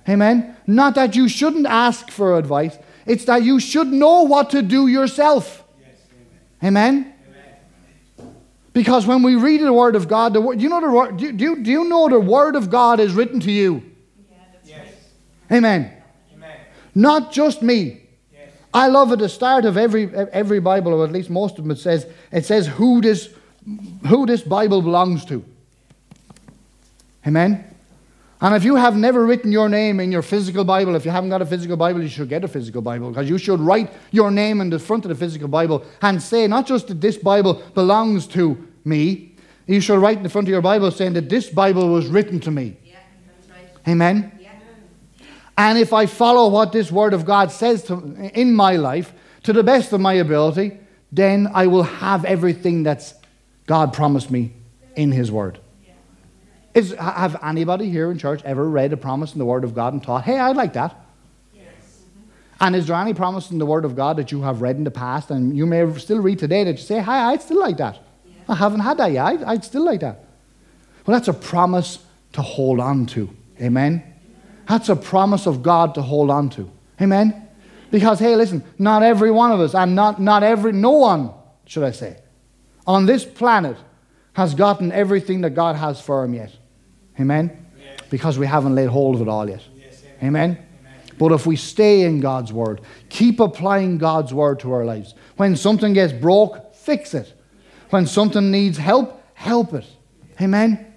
Amen? 0.08 0.56
Not 0.68 0.94
that 0.94 1.16
you 1.16 1.28
shouldn't 1.28 1.66
ask 1.66 2.12
for 2.12 2.38
advice, 2.38 2.78
it's 3.06 3.24
that 3.24 3.42
you 3.42 3.58
should 3.58 3.88
know 3.88 4.22
what 4.22 4.50
to 4.50 4.62
do 4.62 4.86
yourself. 4.86 5.64
Amen? 6.62 7.12
Because 8.72 9.04
when 9.04 9.24
we 9.24 9.34
read 9.34 9.60
the 9.62 9.72
Word 9.72 9.96
of 9.96 10.06
God, 10.06 10.32
the 10.32 10.40
word, 10.40 10.62
you 10.62 10.68
know 10.68 10.80
the 10.80 10.90
word, 10.92 11.16
do, 11.16 11.32
do, 11.32 11.42
you- 11.42 11.62
do 11.64 11.72
you 11.72 11.88
know 11.88 12.08
the 12.08 12.20
Word 12.20 12.54
of 12.54 12.70
God 12.70 13.00
is 13.00 13.14
written 13.14 13.40
to 13.40 13.50
you? 13.50 13.82
Yeah, 14.64 14.78
right. 14.78 14.94
Amen. 15.50 15.92
Not 16.94 17.32
just 17.32 17.62
me. 17.62 18.07
I 18.78 18.86
love 18.86 19.10
at 19.10 19.18
the 19.18 19.28
start 19.28 19.64
of 19.64 19.76
every 19.76 20.08
every 20.14 20.60
Bible, 20.60 20.94
or 20.94 21.04
at 21.04 21.10
least 21.10 21.30
most 21.30 21.58
of 21.58 21.64
them, 21.64 21.72
it 21.72 21.78
says 21.78 22.06
it 22.30 22.46
says 22.46 22.68
who 22.68 23.00
this 23.00 23.28
who 24.06 24.24
this 24.24 24.42
Bible 24.42 24.82
belongs 24.82 25.24
to. 25.24 25.44
Amen. 27.26 27.64
And 28.40 28.54
if 28.54 28.62
you 28.62 28.76
have 28.76 28.96
never 28.96 29.26
written 29.26 29.50
your 29.50 29.68
name 29.68 29.98
in 29.98 30.12
your 30.12 30.22
physical 30.22 30.64
Bible, 30.64 30.94
if 30.94 31.04
you 31.04 31.10
haven't 31.10 31.30
got 31.30 31.42
a 31.42 31.46
physical 31.46 31.76
Bible, 31.76 32.00
you 32.00 32.08
should 32.08 32.28
get 32.28 32.44
a 32.44 32.48
physical 32.48 32.80
Bible 32.80 33.08
because 33.08 33.28
you 33.28 33.36
should 33.36 33.58
write 33.58 33.90
your 34.12 34.30
name 34.30 34.60
in 34.60 34.70
the 34.70 34.78
front 34.78 35.04
of 35.04 35.08
the 35.08 35.16
physical 35.16 35.48
Bible 35.48 35.84
and 36.00 36.22
say 36.22 36.46
not 36.46 36.64
just 36.64 36.86
that 36.86 37.00
this 37.00 37.16
Bible 37.16 37.54
belongs 37.74 38.28
to 38.28 38.64
me, 38.84 39.34
you 39.66 39.80
should 39.80 39.98
write 39.98 40.18
in 40.18 40.22
the 40.22 40.30
front 40.30 40.46
of 40.46 40.52
your 40.52 40.62
Bible 40.62 40.92
saying 40.92 41.14
that 41.14 41.28
this 41.28 41.50
Bible 41.50 41.88
was 41.88 42.06
written 42.06 42.38
to 42.40 42.52
me. 42.52 42.76
Yeah, 42.84 43.00
that's 43.26 43.50
right. 43.50 43.92
Amen. 43.92 44.37
Yeah. 45.58 45.70
And 45.70 45.78
if 45.78 45.92
I 45.92 46.06
follow 46.06 46.48
what 46.48 46.72
this 46.72 46.92
Word 46.92 47.14
of 47.14 47.24
God 47.24 47.50
says 47.50 47.82
to, 47.84 47.94
in 48.34 48.54
my 48.54 48.76
life 48.76 49.12
to 49.42 49.52
the 49.52 49.62
best 49.62 49.92
of 49.92 50.00
my 50.00 50.14
ability, 50.14 50.78
then 51.10 51.48
I 51.52 51.66
will 51.66 51.82
have 51.82 52.24
everything 52.24 52.82
that's 52.82 53.14
God 53.66 53.92
promised 53.92 54.30
me 54.30 54.52
in 54.96 55.12
His 55.12 55.30
Word. 55.30 55.58
Is, 56.74 56.92
have 56.92 57.42
anybody 57.42 57.90
here 57.90 58.10
in 58.10 58.18
church 58.18 58.42
ever 58.44 58.68
read 58.68 58.92
a 58.92 58.96
promise 58.96 59.32
in 59.32 59.38
the 59.38 59.44
Word 59.44 59.64
of 59.64 59.74
God 59.74 59.94
and 59.94 60.04
thought, 60.04 60.24
hey, 60.24 60.38
I'd 60.38 60.56
like 60.56 60.74
that? 60.74 60.94
And 62.60 62.76
is 62.76 62.86
there 62.86 62.96
any 62.96 63.14
promise 63.14 63.50
in 63.50 63.58
the 63.58 63.66
Word 63.66 63.84
of 63.84 63.96
God 63.96 64.16
that 64.16 64.30
you 64.32 64.42
have 64.42 64.62
read 64.62 64.76
in 64.76 64.84
the 64.84 64.90
past 64.90 65.30
and 65.30 65.56
you 65.56 65.66
may 65.66 65.92
still 65.98 66.20
read 66.20 66.38
today 66.38 66.64
that 66.64 66.72
you 66.72 66.82
say, 66.82 67.00
hi, 67.00 67.32
I'd 67.32 67.42
still 67.42 67.60
like 67.60 67.76
that? 67.78 67.98
I 68.48 68.54
haven't 68.54 68.80
had 68.80 68.98
that 68.98 69.12
yet. 69.12 69.26
I'd, 69.26 69.42
I'd 69.44 69.64
still 69.64 69.84
like 69.84 70.00
that. 70.00 70.24
Well, 71.06 71.16
that's 71.16 71.28
a 71.28 71.32
promise 71.32 71.98
to 72.32 72.42
hold 72.42 72.80
on 72.80 73.06
to. 73.06 73.30
Amen? 73.60 74.07
That's 74.68 74.88
a 74.88 74.96
promise 74.96 75.46
of 75.46 75.62
God 75.62 75.94
to 75.94 76.02
hold 76.02 76.30
on 76.30 76.50
to. 76.50 76.70
Amen? 77.00 77.48
Because, 77.90 78.18
hey, 78.18 78.36
listen, 78.36 78.62
not 78.78 79.02
every 79.02 79.30
one 79.30 79.50
of 79.50 79.60
us, 79.60 79.74
and 79.74 79.94
not, 79.94 80.20
not 80.20 80.42
every, 80.42 80.72
no 80.72 80.92
one, 80.92 81.32
should 81.64 81.84
I 81.84 81.90
say, 81.90 82.18
on 82.86 83.06
this 83.06 83.24
planet 83.24 83.76
has 84.34 84.54
gotten 84.54 84.92
everything 84.92 85.40
that 85.40 85.50
God 85.50 85.76
has 85.76 86.00
for 86.00 86.22
him 86.24 86.34
yet. 86.34 86.54
Amen? 87.18 87.66
Because 88.10 88.38
we 88.38 88.46
haven't 88.46 88.74
laid 88.74 88.88
hold 88.88 89.16
of 89.16 89.22
it 89.22 89.28
all 89.28 89.48
yet. 89.48 89.62
Amen? 90.22 90.58
But 91.18 91.32
if 91.32 91.46
we 91.46 91.56
stay 91.56 92.02
in 92.02 92.20
God's 92.20 92.52
word, 92.52 92.80
keep 93.08 93.40
applying 93.40 93.98
God's 93.98 94.32
word 94.32 94.60
to 94.60 94.72
our 94.72 94.84
lives. 94.84 95.14
When 95.36 95.56
something 95.56 95.92
gets 95.94 96.12
broke, 96.12 96.74
fix 96.74 97.14
it. 97.14 97.32
When 97.90 98.06
something 98.06 98.50
needs 98.50 98.76
help, 98.78 99.22
help 99.34 99.72
it. 99.72 99.86
Amen? 100.40 100.94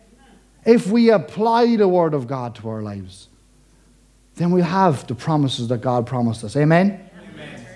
If 0.66 0.88
we 0.88 1.10
apply 1.10 1.78
the 1.78 1.88
word 1.88 2.14
of 2.14 2.28
God 2.28 2.54
to 2.56 2.70
our 2.70 2.82
lives, 2.82 3.30
then 4.36 4.52
we'll 4.52 4.64
have 4.64 5.06
the 5.08 5.16
promises 5.16 5.68
that 5.68 5.82
God 5.82 6.08
promised 6.08 6.44
us. 6.44 6.56
Amen? 6.56 7.10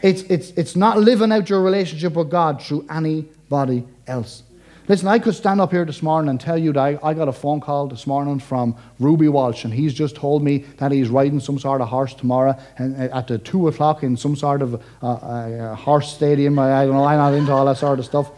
It's, 0.02 0.22
it's, 0.24 0.52
it's 0.52 0.76
not 0.76 1.00
living 1.00 1.32
out 1.32 1.50
your 1.50 1.62
relationship 1.62 2.14
with 2.14 2.30
God 2.30 2.62
through 2.62 2.86
anybody 2.90 3.86
else. 4.08 4.44
Listen, 4.88 5.08
I 5.08 5.18
could 5.18 5.34
stand 5.34 5.60
up 5.60 5.72
here 5.72 5.84
this 5.84 6.04
morning 6.04 6.30
and 6.30 6.40
tell 6.40 6.60
you 6.60 6.72
that 6.74 6.80
I, 6.80 7.00
I 7.02 7.16
got 7.16 7.28
a 7.28 7.34
phone 7.34 7.60
call 7.60 7.88
this 7.88 8.06
morning 8.06 8.38
from 8.38 8.76
Ruby 9.00 9.28
Walsh, 9.28 9.64
and 9.64 9.74
he's 9.74 9.96
just 9.96 10.16
told 10.16 10.44
me 10.44 10.60
that 10.78 10.92
he's 10.92 11.10
riding 11.10 11.40
some 11.40 11.58
sort 11.58 11.82
of 11.82 11.88
horse 11.88 12.14
tomorrow 12.14 12.56
and, 12.78 12.96
uh, 12.96 13.18
at 13.18 13.28
the 13.28 13.40
2 13.40 13.68
o'clock 13.70 14.04
in 14.04 14.16
some 14.16 14.36
sort 14.36 14.62
of 14.62 14.76
uh, 15.02 15.08
uh, 15.08 15.76
horse 15.76 16.14
stadium. 16.14 16.60
I, 16.60 16.82
I 16.82 16.86
don't 16.86 16.94
know, 16.94 17.04
I'm 17.04 17.18
not 17.18 17.34
into 17.34 17.52
all 17.52 17.66
that 17.66 17.78
sort 17.78 17.98
of 17.98 18.06
stuff. 18.06 18.30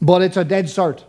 But 0.00 0.22
it's 0.22 0.38
a 0.38 0.44
dead 0.44 0.64
cert. 0.64 1.04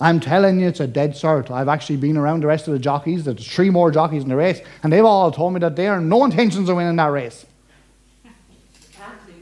I'm 0.00 0.18
telling 0.18 0.60
you, 0.60 0.68
it's 0.68 0.80
a 0.80 0.86
dead 0.86 1.12
cert. 1.12 1.50
I've 1.50 1.68
actually 1.68 1.98
been 1.98 2.16
around 2.16 2.42
the 2.42 2.46
rest 2.46 2.66
of 2.66 2.72
the 2.72 2.78
jockeys. 2.78 3.24
There's 3.24 3.46
three 3.46 3.68
more 3.68 3.90
jockeys 3.90 4.22
in 4.22 4.30
the 4.30 4.36
race, 4.36 4.62
and 4.82 4.90
they've 4.92 5.04
all 5.04 5.30
told 5.30 5.52
me 5.52 5.60
that 5.60 5.76
they 5.76 5.88
are 5.88 6.00
no 6.00 6.24
intentions 6.24 6.68
of 6.70 6.76
winning 6.76 6.96
that 6.96 7.12
race. 7.12 7.44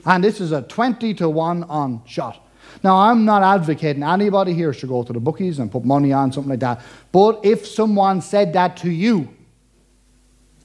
And 0.05 0.25
this 0.25 0.40
is 0.40 0.53
a 0.53 0.62
20 0.62 1.14
to 1.14 1.29
1 1.29 1.64
on 1.64 2.03
shot. 2.07 2.44
Now, 2.83 2.97
I'm 2.97 3.25
not 3.25 3.42
advocating 3.42 4.03
anybody 4.03 4.53
here 4.53 4.73
should 4.73 4.88
go 4.88 5.03
to 5.03 5.12
the 5.12 5.21
bookies 5.21 5.59
and 5.59 5.71
put 5.71 5.85
money 5.85 6.12
on 6.12 6.33
something 6.33 6.51
like 6.51 6.61
that. 6.61 6.81
But 7.12 7.40
if 7.44 7.66
someone 7.66 8.21
said 8.21 8.53
that 8.55 8.77
to 8.79 8.90
you, 8.90 9.29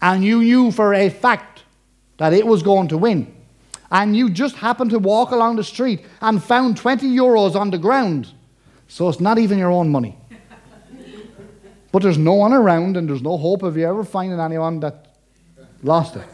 and 0.01 0.23
you 0.23 0.39
knew 0.39 0.71
for 0.71 0.93
a 0.93 1.09
fact 1.09 1.63
that 2.17 2.33
it 2.33 2.45
was 2.45 2.63
going 2.63 2.87
to 2.89 2.97
win, 2.97 3.33
and 3.91 4.15
you 4.15 4.29
just 4.29 4.55
happened 4.55 4.91
to 4.91 4.99
walk 4.99 5.31
along 5.31 5.55
the 5.55 5.63
street 5.63 6.03
and 6.21 6.43
found 6.43 6.77
20 6.77 7.07
euros 7.07 7.55
on 7.55 7.69
the 7.69 7.77
ground, 7.77 8.31
so 8.93 9.09
it's 9.09 9.19
not 9.19 9.39
even 9.39 9.57
your 9.57 9.71
own 9.71 9.89
money. 9.89 10.15
but 11.91 12.03
there's 12.03 12.19
no 12.19 12.35
one 12.35 12.53
around, 12.53 12.95
and 12.95 13.09
there's 13.09 13.23
no 13.23 13.37
hope 13.37 13.63
of 13.63 13.75
you 13.75 13.87
ever 13.87 14.03
finding 14.03 14.39
anyone 14.39 14.79
that 14.81 15.15
lost 15.81 16.15
it. 16.15 16.27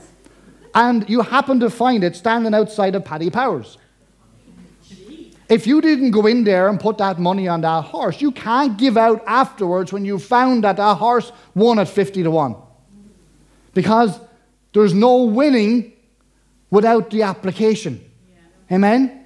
And 0.75 1.09
you 1.09 1.21
happen 1.21 1.61
to 1.61 1.69
find 1.69 2.03
it 2.03 2.17
standing 2.17 2.53
outside 2.53 2.95
of 2.95 3.05
Paddy 3.05 3.29
Powers. 3.29 3.77
If 5.47 5.65
you 5.65 5.79
didn't 5.79 6.11
go 6.11 6.25
in 6.25 6.43
there 6.43 6.67
and 6.67 6.77
put 6.77 6.97
that 6.97 7.17
money 7.17 7.47
on 7.47 7.61
that 7.61 7.85
horse, 7.85 8.19
you 8.19 8.33
can't 8.33 8.77
give 8.77 8.97
out 8.97 9.23
afterwards 9.25 9.93
when 9.93 10.03
you 10.03 10.19
found 10.19 10.65
that 10.65 10.75
that 10.75 10.95
horse 10.95 11.31
won 11.55 11.79
at 11.79 11.87
50 11.87 12.23
to 12.23 12.29
1. 12.29 12.55
Because 13.73 14.19
there's 14.73 14.93
no 14.93 15.23
winning 15.23 15.93
without 16.69 17.09
the 17.09 17.23
application. 17.23 18.03
Amen? 18.69 19.23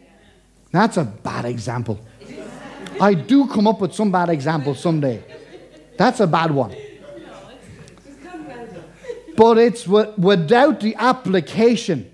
That's 0.71 0.97
a 0.97 1.03
bad 1.03 1.45
example. 1.45 1.99
I 3.03 3.15
do 3.15 3.47
come 3.47 3.67
up 3.67 3.81
with 3.81 3.93
some 3.93 4.11
bad 4.13 4.29
examples 4.29 4.79
someday. 4.79 5.21
That's 5.97 6.21
a 6.21 6.27
bad 6.27 6.51
one. 6.51 6.73
But 9.35 9.57
it's 9.57 9.83
wi- 9.83 10.13
without 10.17 10.79
the 10.79 10.95
application, 10.95 12.09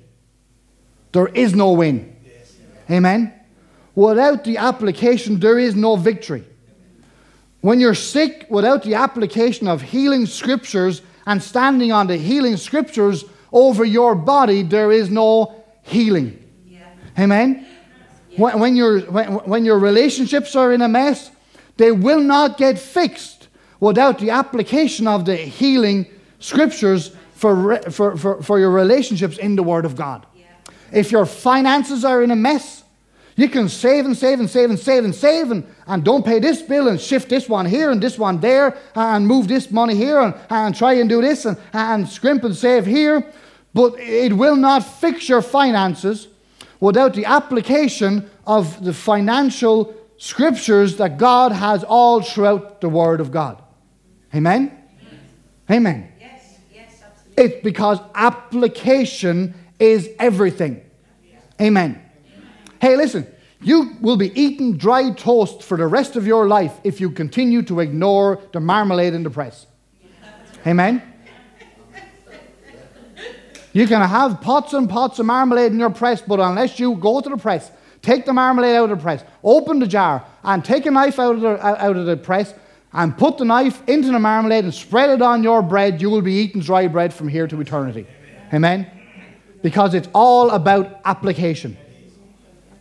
there 1.11 1.27
is 1.27 1.53
no 1.53 1.73
win. 1.73 2.15
Amen? 2.89 3.31
Without 3.93 4.43
the 4.43 4.57
application, 4.57 5.39
there 5.39 5.59
is 5.59 5.75
no 5.75 5.95
victory. 5.95 6.43
When 7.61 7.79
you're 7.79 7.93
sick, 7.93 8.47
without 8.49 8.81
the 8.81 8.95
application 8.95 9.67
of 9.67 9.83
healing 9.83 10.25
scriptures 10.25 11.03
and 11.27 11.43
standing 11.43 11.91
on 11.91 12.07
the 12.07 12.17
healing 12.17 12.57
scriptures 12.57 13.25
over 13.51 13.85
your 13.85 14.15
body, 14.15 14.63
there 14.63 14.91
is 14.91 15.11
no 15.11 15.53
healing. 15.83 16.43
Amen? 17.19 17.67
When, 18.35 18.59
when, 18.59 18.75
your, 18.75 19.01
when, 19.01 19.33
when 19.33 19.65
your 19.65 19.79
relationships 19.79 20.55
are 20.55 20.71
in 20.71 20.81
a 20.81 20.87
mess, 20.87 21.31
they 21.77 21.91
will 21.91 22.21
not 22.21 22.57
get 22.57 22.77
fixed 22.77 23.47
without 23.79 24.19
the 24.19 24.29
application 24.29 25.07
of 25.07 25.25
the 25.25 25.35
healing 25.35 26.05
scriptures 26.39 27.15
for, 27.33 27.55
re- 27.55 27.81
for, 27.89 28.17
for, 28.17 28.43
for 28.43 28.59
your 28.59 28.71
relationships 28.71 29.37
in 29.37 29.55
the 29.55 29.63
Word 29.63 29.85
of 29.85 29.95
God. 29.95 30.25
If 30.91 31.11
your 31.11 31.25
finances 31.25 32.03
are 32.03 32.23
in 32.23 32.31
a 32.31 32.35
mess, 32.35 32.83
you 33.35 33.47
can 33.47 33.69
save 33.69 34.05
and 34.05 34.17
save 34.17 34.39
and 34.39 34.49
save 34.49 34.69
and 34.69 34.77
save 34.77 35.05
and 35.05 35.15
save 35.15 35.51
and, 35.51 35.65
and 35.87 36.03
don't 36.03 36.25
pay 36.25 36.39
this 36.39 36.61
bill 36.61 36.89
and 36.89 36.99
shift 36.99 37.29
this 37.29 37.47
one 37.47 37.65
here 37.65 37.89
and 37.91 38.03
this 38.03 38.17
one 38.17 38.41
there 38.41 38.77
and 38.95 39.25
move 39.25 39.47
this 39.47 39.71
money 39.71 39.95
here 39.95 40.19
and, 40.19 40.35
and 40.49 40.75
try 40.75 40.93
and 40.93 41.07
do 41.07 41.21
this 41.21 41.45
and, 41.45 41.57
and 41.71 42.09
scrimp 42.09 42.43
and 42.43 42.55
save 42.55 42.85
here. 42.85 43.25
But 43.73 43.97
it 43.99 44.33
will 44.33 44.57
not 44.57 44.79
fix 44.79 45.29
your 45.29 45.41
finances 45.41 46.27
without 46.79 47.13
the 47.13 47.25
application 47.25 48.29
of 48.45 48.83
the 48.83 48.93
financial 48.93 49.93
scriptures 50.17 50.97
that 50.97 51.17
God 51.17 51.51
has 51.51 51.83
all 51.83 52.21
throughout 52.21 52.81
the 52.81 52.89
Word 52.89 53.21
of 53.21 53.31
God. 53.31 53.61
Amen? 54.33 54.75
Amen. 55.71 56.11
Yes, 56.19 56.57
yes, 56.73 57.01
absolutely. 57.03 57.43
It's 57.43 57.63
because 57.63 57.99
application 58.15 59.53
is 59.79 60.09
everything. 60.19 60.81
Amen. 61.61 62.01
Hey, 62.81 62.95
listen, 62.95 63.27
you 63.61 63.95
will 63.99 64.17
be 64.17 64.31
eating 64.39 64.77
dry 64.77 65.11
toast 65.11 65.63
for 65.63 65.77
the 65.77 65.87
rest 65.87 66.15
of 66.15 66.25
your 66.25 66.47
life 66.47 66.79
if 66.83 67.01
you 67.01 67.11
continue 67.11 67.61
to 67.63 67.81
ignore 67.81 68.41
the 68.53 68.59
marmalade 68.59 69.13
in 69.13 69.23
the 69.23 69.29
press. 69.29 69.67
Amen. 70.67 71.08
You 73.73 73.87
can 73.87 74.01
have 74.01 74.41
pots 74.41 74.73
and 74.73 74.89
pots 74.89 75.19
of 75.19 75.25
marmalade 75.25 75.71
in 75.71 75.79
your 75.79 75.91
press, 75.91 76.21
but 76.21 76.39
unless 76.39 76.79
you 76.79 76.95
go 76.95 77.21
to 77.21 77.29
the 77.29 77.37
press, 77.37 77.71
take 78.01 78.25
the 78.25 78.33
marmalade 78.33 78.75
out 78.75 78.89
of 78.91 78.97
the 78.97 79.03
press, 79.03 79.23
open 79.43 79.79
the 79.79 79.87
jar, 79.87 80.25
and 80.43 80.65
take 80.65 80.85
a 80.85 80.91
knife 80.91 81.19
out 81.19 81.35
of 81.35 81.41
the, 81.41 81.65
out 81.65 81.95
of 81.95 82.05
the 82.05 82.17
press, 82.17 82.53
and 82.93 83.15
put 83.17 83.37
the 83.37 83.45
knife 83.45 83.87
into 83.87 84.11
the 84.11 84.19
marmalade 84.19 84.63
and 84.63 84.73
spread 84.73 85.11
it 85.11 85.21
on 85.21 85.43
your 85.43 85.61
bread, 85.61 86.01
you 86.01 86.09
will 86.09 86.23
be 86.23 86.33
eating 86.33 86.61
dry 86.61 86.87
bread 86.87 87.13
from 87.13 87.27
here 87.27 87.47
to 87.47 87.61
eternity. 87.61 88.07
Amen? 88.51 88.89
Because 89.61 89.93
it's 89.93 90.09
all 90.13 90.49
about 90.49 90.99
application. 91.05 91.77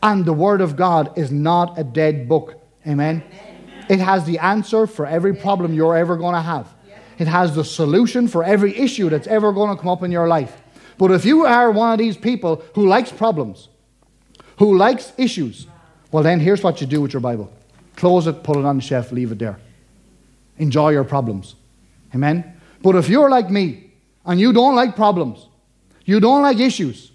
And 0.02 0.24
the 0.24 0.32
Word 0.32 0.60
of 0.60 0.76
God 0.76 1.18
is 1.18 1.30
not 1.30 1.78
a 1.78 1.84
dead 1.84 2.28
book. 2.28 2.54
Amen? 2.86 3.22
It 3.90 3.98
has 3.98 4.24
the 4.24 4.38
answer 4.38 4.86
for 4.86 5.04
every 5.04 5.34
problem 5.34 5.74
you're 5.74 5.96
ever 5.96 6.16
going 6.16 6.34
to 6.34 6.40
have. 6.40 6.68
It 7.18 7.26
has 7.26 7.54
the 7.54 7.64
solution 7.64 8.28
for 8.28 8.44
every 8.44 8.78
issue 8.78 9.10
that's 9.10 9.26
ever 9.26 9.52
going 9.52 9.76
to 9.76 9.80
come 9.80 9.90
up 9.90 10.02
in 10.02 10.12
your 10.12 10.28
life. 10.28 10.56
But 10.98 11.12
if 11.12 11.24
you 11.24 11.46
are 11.46 11.70
one 11.70 11.92
of 11.92 11.98
these 11.98 12.16
people 12.16 12.62
who 12.74 12.86
likes 12.86 13.10
problems, 13.12 13.68
who 14.58 14.76
likes 14.76 15.12
issues, 15.16 15.66
well, 16.10 16.24
then 16.24 16.40
here's 16.40 16.62
what 16.62 16.80
you 16.80 16.86
do 16.86 17.00
with 17.00 17.12
your 17.12 17.20
Bible 17.20 17.52
close 17.96 18.28
it, 18.28 18.44
put 18.44 18.56
it 18.56 18.64
on 18.64 18.76
the 18.76 18.82
shelf, 18.82 19.10
leave 19.10 19.32
it 19.32 19.38
there. 19.40 19.58
Enjoy 20.58 20.90
your 20.90 21.04
problems. 21.04 21.56
Amen? 22.14 22.60
But 22.80 22.94
if 22.94 23.08
you're 23.08 23.28
like 23.28 23.50
me 23.50 23.90
and 24.24 24.38
you 24.38 24.52
don't 24.52 24.76
like 24.76 24.94
problems, 24.94 25.46
you 26.04 26.20
don't 26.20 26.42
like 26.42 26.58
issues, 26.60 27.10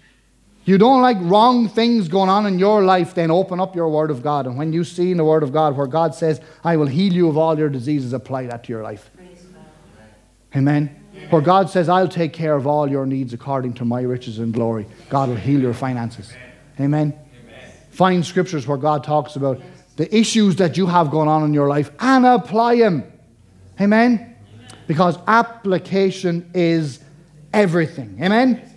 you 0.66 0.78
don't 0.78 1.02
like 1.02 1.16
wrong 1.20 1.68
things 1.68 2.08
going 2.08 2.30
on 2.30 2.46
in 2.46 2.58
your 2.58 2.84
life, 2.84 3.14
then 3.14 3.30
open 3.30 3.60
up 3.60 3.74
your 3.74 3.88
Word 3.88 4.10
of 4.10 4.22
God. 4.22 4.46
And 4.46 4.56
when 4.56 4.72
you 4.72 4.84
see 4.84 5.10
in 5.10 5.16
the 5.16 5.24
Word 5.24 5.42
of 5.42 5.52
God 5.52 5.76
where 5.76 5.86
God 5.86 6.14
says, 6.14 6.40
I 6.62 6.76
will 6.76 6.86
heal 6.86 7.12
you 7.12 7.28
of 7.28 7.36
all 7.36 7.58
your 7.58 7.68
diseases, 7.68 8.12
apply 8.12 8.46
that 8.46 8.64
to 8.64 8.72
your 8.72 8.82
life. 8.82 9.10
Amen. 10.54 11.03
Where 11.30 11.42
God 11.42 11.70
says, 11.70 11.88
I'll 11.88 12.08
take 12.08 12.32
care 12.32 12.54
of 12.54 12.66
all 12.66 12.90
your 12.90 13.06
needs 13.06 13.32
according 13.32 13.74
to 13.74 13.84
my 13.84 14.02
riches 14.02 14.38
and 14.38 14.52
glory. 14.52 14.86
God 15.08 15.28
will 15.28 15.36
heal 15.36 15.60
your 15.60 15.74
finances. 15.74 16.32
Amen. 16.80 17.18
Find 17.90 18.24
scriptures 18.24 18.66
where 18.66 18.76
God 18.76 19.04
talks 19.04 19.36
about 19.36 19.60
the 19.96 20.14
issues 20.14 20.56
that 20.56 20.76
you 20.76 20.86
have 20.86 21.10
going 21.10 21.28
on 21.28 21.44
in 21.44 21.54
your 21.54 21.68
life 21.68 21.90
and 22.00 22.26
apply 22.26 22.76
them. 22.76 23.04
Amen. 23.80 24.36
Because 24.86 25.16
application 25.26 26.50
is 26.54 27.00
everything. 27.52 28.18
Amen. 28.20 28.73